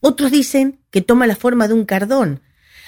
Otros 0.00 0.30
dicen 0.30 0.80
que 0.90 1.02
toma 1.02 1.26
la 1.26 1.36
forma 1.36 1.68
de 1.68 1.74
un 1.74 1.84
cardón. 1.84 2.40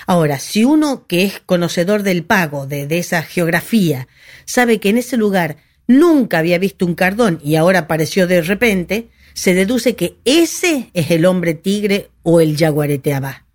Ahora, 0.07 0.39
si 0.39 0.65
uno 0.65 1.07
que 1.07 1.25
es 1.25 1.41
conocedor 1.41 2.03
del 2.03 2.25
pago, 2.25 2.67
de, 2.67 2.87
de 2.87 2.99
esa 2.99 3.23
geografía, 3.23 4.09
sabe 4.45 4.79
que 4.79 4.89
en 4.89 4.99
ese 4.99 5.17
lugar 5.17 5.57
nunca 5.87 6.39
había 6.39 6.59
visto 6.59 6.87
un 6.87 6.95
cardón 6.95 7.41
y 7.43 7.57
ahora 7.57 7.81
apareció 7.81 8.27
de 8.27 8.43
repente, 8.43 9.09
se 9.35 9.55
deduce 9.55 9.97
que 9.97 10.17
ese 10.25 10.91
es 10.95 11.11
el 11.11 11.25
hombre 11.25 11.55
tigre 11.55 12.11
o 12.23 12.41
el 12.41 12.57
yaguareteabá. 12.57 13.47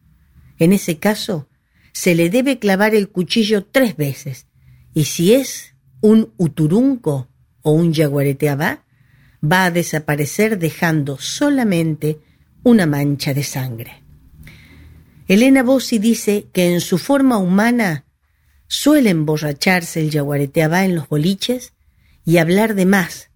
En 0.58 0.74
ese 0.74 0.98
caso, 0.98 1.48
se 1.92 2.16
le 2.16 2.30
debe 2.30 2.60
clavar 2.60 2.96
el 2.96 3.10
cuchillo 3.10 3.66
tres 3.66 3.96
veces, 3.96 4.48
y 4.94 5.06
si 5.06 5.34
es 5.34 5.76
un 6.02 6.34
uturunco 6.38 7.28
o 7.62 7.72
un 7.72 7.94
yaguareteabá, 7.94 8.86
va 9.44 9.66
a 9.66 9.72
desaparecer 9.72 10.58
dejando 10.58 11.18
solamente 11.20 12.20
una 12.64 12.86
mancha 12.86 13.34
de 13.34 13.44
sangre. 13.44 14.04
Elena 15.28 15.62
Bossi 15.62 16.00
dice 16.00 16.48
que 16.54 16.74
en 16.74 16.80
su 16.80 16.98
forma 16.98 17.38
humana 17.38 18.06
suele 18.68 19.10
emborracharse 19.10 20.00
el 20.00 20.10
yaguareteabá 20.10 20.86
en 20.86 20.96
los 20.96 21.10
boliches 21.10 21.74
y 22.24 22.38
hablar 22.38 22.76
de 22.76 22.86
más, 22.86 23.30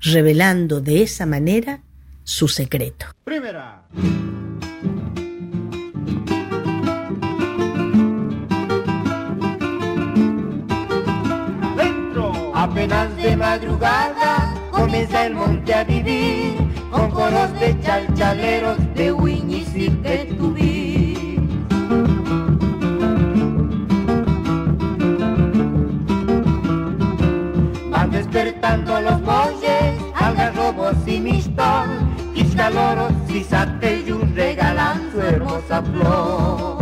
revelando 0.00 0.80
de 0.80 1.02
esa 1.02 1.26
manera 1.26 1.82
su 2.24 2.48
secreto. 2.48 3.06
Primera. 3.24 3.86
Apenas 12.54 13.16
de 13.16 13.36
madrugada 13.36 14.54
comienza 14.70 15.26
el 15.26 15.34
monte 15.34 15.74
a 15.74 15.84
vivir 15.84 16.56
con 16.90 17.10
coros 17.10 17.52
de 17.60 17.78
chalchaleros 17.80 18.78
de 18.94 19.12
Wiñis 19.12 19.68
y 19.74 19.88
de 19.88 20.34
Tubí. 20.36 20.97
Despertando 28.30 29.00
los 29.00 29.22
boyes, 29.22 29.94
algarrobos 30.14 30.96
y 31.06 31.18
mistón, 31.18 32.14
quiscaloros 32.34 33.12
y 33.28 33.42
sateyus 33.42 34.34
regalan 34.34 35.10
su 35.12 35.20
hermosa 35.20 35.82
flor. 35.82 36.78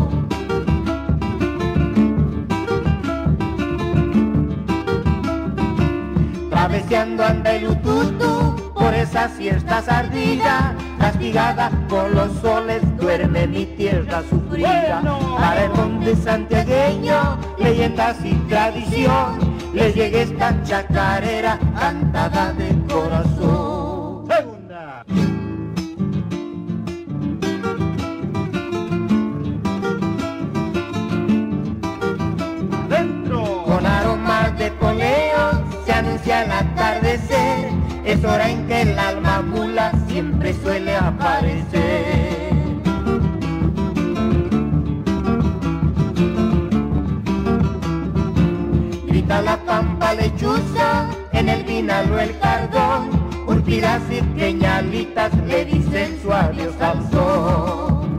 Traveseando 6.51 7.25
anda 7.25 7.53
el 7.53 7.69
ututu 7.69 8.73
por 8.75 8.93
esa 8.93 9.29
siesta 9.29 9.85
ardida, 9.87 10.75
castigada 10.99 11.71
por 11.89 12.11
los 12.11 12.33
soles 12.41 12.83
duerme 12.97 13.47
mi 13.47 13.67
tierra 13.67 14.23
sufrida. 14.29 15.01
Para 15.39 15.65
el 15.65 15.71
monte 15.75 16.17
santiagueño, 16.17 17.39
leyendas 17.59 18.17
y 18.25 18.35
tradición, 18.49 19.46
le 19.77 19.93
llega 19.93 20.23
esta 20.23 20.63
chacarera 20.63 21.59
cantada 21.79 22.55
de 22.55 22.69
corazón. 22.89 24.27
Segunda. 24.27 25.05
Dentro. 32.89 33.65
Con 33.65 33.85
aromas 33.85 34.59
de 34.59 34.71
poleo 34.71 35.45
se 35.85 35.93
anuncia 35.93 36.45
el 36.45 36.53
atardecer, 36.53 37.71
es 38.07 38.25
hora 38.25 38.49
en 38.49 38.67
que 38.67 38.81
el 38.81 38.99
alma 38.99 39.43
en 51.79 51.91
el 51.91 52.39
cardón, 52.39 53.11
urpidas 53.47 54.01
y 54.11 54.23
peñalitas 54.39 55.31
le 55.47 55.67
dicen 55.67 56.19
su 56.23 56.33
adiós 56.33 56.75
al 56.81 57.11
sol. 57.11 58.19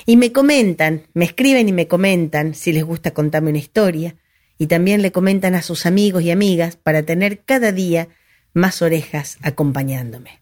Y 0.07 0.17
me 0.17 0.33
comentan, 0.33 1.03
me 1.15 1.25
escriben 1.25 1.69
y 1.69 1.73
me 1.73 1.87
comentan 1.87 2.55
si 2.55 2.73
les 2.73 2.85
gusta 2.85 3.13
contarme 3.13 3.51
una 3.51 3.59
historia. 3.59 4.17
Y 4.59 4.67
también 4.67 5.03
le 5.03 5.13
comentan 5.13 5.55
a 5.55 5.63
sus 5.63 5.87
amigos 5.87 6.23
y 6.23 6.31
amigas 6.31 6.77
para 6.77 7.03
tener 7.03 7.41
cada 7.41 7.73
día 7.73 8.09
más 8.55 8.81
orejas 8.81 9.39
acompañándome. 9.43 10.41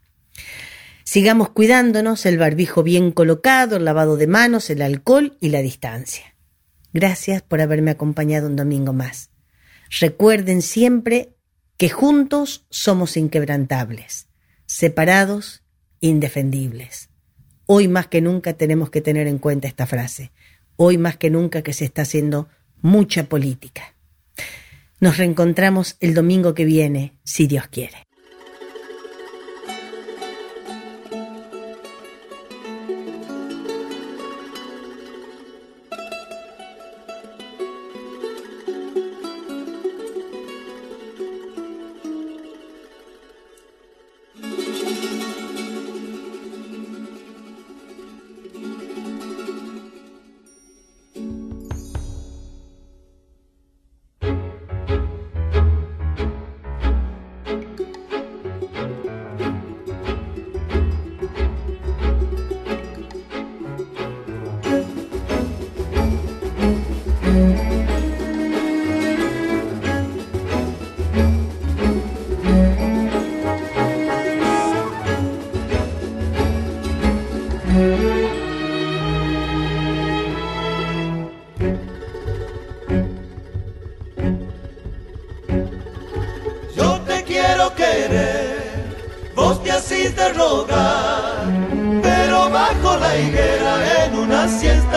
Sigamos 1.04 1.48
cuidándonos, 1.48 2.26
el 2.26 2.38
barbijo 2.38 2.82
bien 2.82 3.12
colocado, 3.12 3.76
el 3.76 3.84
lavado 3.84 4.16
de 4.16 4.26
manos, 4.26 4.70
el 4.70 4.82
alcohol 4.82 5.36
y 5.40 5.48
la 5.48 5.62
distancia. 5.62 6.34
Gracias 6.93 7.43
por 7.43 7.61
haberme 7.61 7.93
acompañado 7.93 8.47
un 8.49 8.57
domingo 8.57 8.93
más. 8.93 9.30
Recuerden 10.01 10.62
siempre 10.62 11.34
que 11.76 11.88
juntos 11.88 12.66
somos 12.70 13.16
inquebrantables, 13.16 14.28
separados, 14.66 15.62
indefendibles. 16.01 17.09
Hoy 17.66 17.88
más 17.88 18.09
que 18.09 18.20
nunca 18.20 18.55
tenemos 18.55 18.91
que 18.91 19.01
tener 19.01 19.26
en 19.26 19.38
cuenta 19.38 19.68
esta 19.68 19.86
frase. 19.86 20.32
Hoy 20.76 20.99
más 20.99 21.16
que 21.16 21.30
nunca 21.30 21.62
que 21.62 21.72
se 21.72 21.84
está 21.84 22.03
haciendo 22.03 22.49
mucha 22.82 23.28
política. 23.28 23.95
Nos 25.01 25.16
reencontramos 25.16 25.97
el 26.01 26.14
domingo 26.14 26.55
que 26.55 26.64
viene, 26.64 27.18
si 27.24 27.47
Dios 27.47 27.68
quiere. 27.68 28.09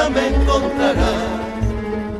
Me 0.10 0.28
encontrarás. 0.28 1.44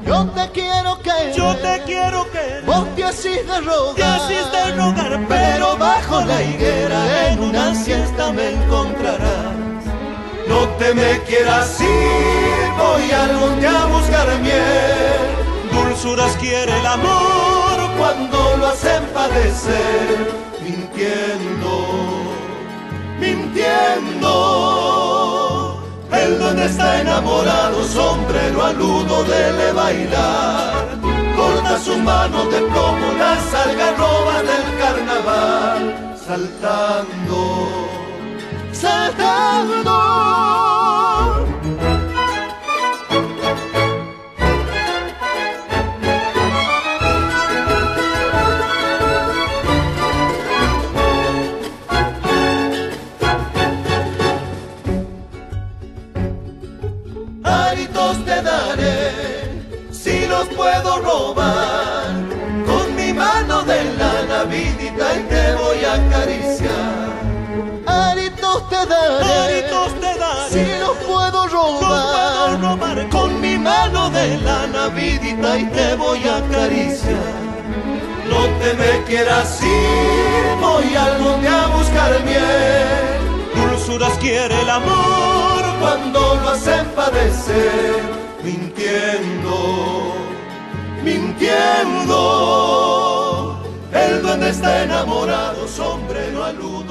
Yo 0.06 0.26
te 0.28 0.50
quiero 0.52 1.00
que 1.02 1.34
Yo 1.36 1.56
te 1.58 1.82
quiero 1.86 2.30
que 2.32 2.62
vos 2.66 2.86
te 2.96 3.04
de 3.04 3.62
rogar, 3.62 3.96
te 3.96 4.04
asís 4.04 4.52
de 4.52 4.72
rogar, 4.76 5.20
pero 5.28 5.78
bajo 5.78 6.22
la 6.22 6.42
higuera 6.44 7.30
en 7.32 7.40
una 7.40 7.74
siesta 7.74 8.32
me 8.32 8.52
encontrarás. 8.52 9.54
No 10.48 10.68
te 10.78 10.94
me 10.94 11.20
quieras 11.22 11.80
ir, 11.80 12.72
voy 12.78 13.12
al 13.12 13.34
monte 13.38 13.68
a 13.68 13.86
buscar 13.86 14.28
miel. 14.42 15.44
Dulzuras 15.72 16.36
quiere 16.38 16.78
el 16.80 16.86
amor 16.86 17.92
cuando 17.98 18.58
lo 18.58 18.68
hacen 18.68 19.04
padecer, 19.14 20.34
mintiendo, 20.62 21.88
mintiendo. 23.20 24.34
El 26.14 26.40
donde 26.40 26.66
está 26.66 27.02
enamorado, 27.02 27.84
sombrero 27.86 28.64
aludo 28.64 29.24
dele 29.24 29.72
bailar. 29.74 30.86
Corta 31.36 31.80
sus 31.80 31.98
manos 31.98 32.50
de 32.52 32.60
plomo, 32.60 33.14
las 33.18 33.54
algarrobas 33.54 34.44
del 34.44 34.78
carnaval, 34.78 36.16
saltando, 36.26 37.90
saltando. 38.72 40.83
Puedo 60.64 60.92
robar, 61.02 62.06
con 62.66 62.96
mi 62.96 63.12
mano 63.12 63.64
de 63.64 63.84
lana 64.00 64.44
vidita 64.46 65.08
y 65.20 65.24
te 65.32 65.44
voy 65.62 65.80
a 65.84 65.94
acariciar. 66.02 67.12
Aritos 67.86 68.70
te 68.70 68.82
daré, 68.92 69.26
Aritos 69.44 69.92
te 70.00 70.12
daré, 70.24 70.50
si 70.54 70.66
los 70.80 70.96
puedo 71.10 71.48
robar, 71.48 72.52
los 72.52 72.78
puedo 72.78 72.98
robar, 72.98 73.10
con 73.10 73.42
mi 73.42 73.58
mano 73.58 74.10
de 74.10 74.38
lana 74.38 74.88
vidita 74.88 75.58
y 75.58 75.66
te 75.66 75.96
voy 75.96 76.22
a 76.28 76.38
acariciar. 76.38 77.44
No 78.32 78.42
te 78.60 78.74
me 78.80 79.04
quieras 79.04 79.62
ir, 79.62 80.46
voy 80.62 80.96
al 80.96 81.20
monte 81.20 81.48
a 81.50 81.68
buscar 81.76 82.12
miel. 82.24 83.20
Dulzuras 83.54 84.18
quiere 84.20 84.62
el 84.62 84.70
amor 84.70 85.62
cuando 85.82 86.20
lo 86.42 86.50
hacen 86.52 86.86
padecer, 86.96 88.02
mintiendo, 88.44 90.23
mintiendo. 91.04 92.20
El 93.92 94.22
duende 94.22 94.50
está 94.50 94.84
enamorado, 94.84 95.68
sombrero 95.68 96.44
a 96.44 96.52
luz. 96.54 96.83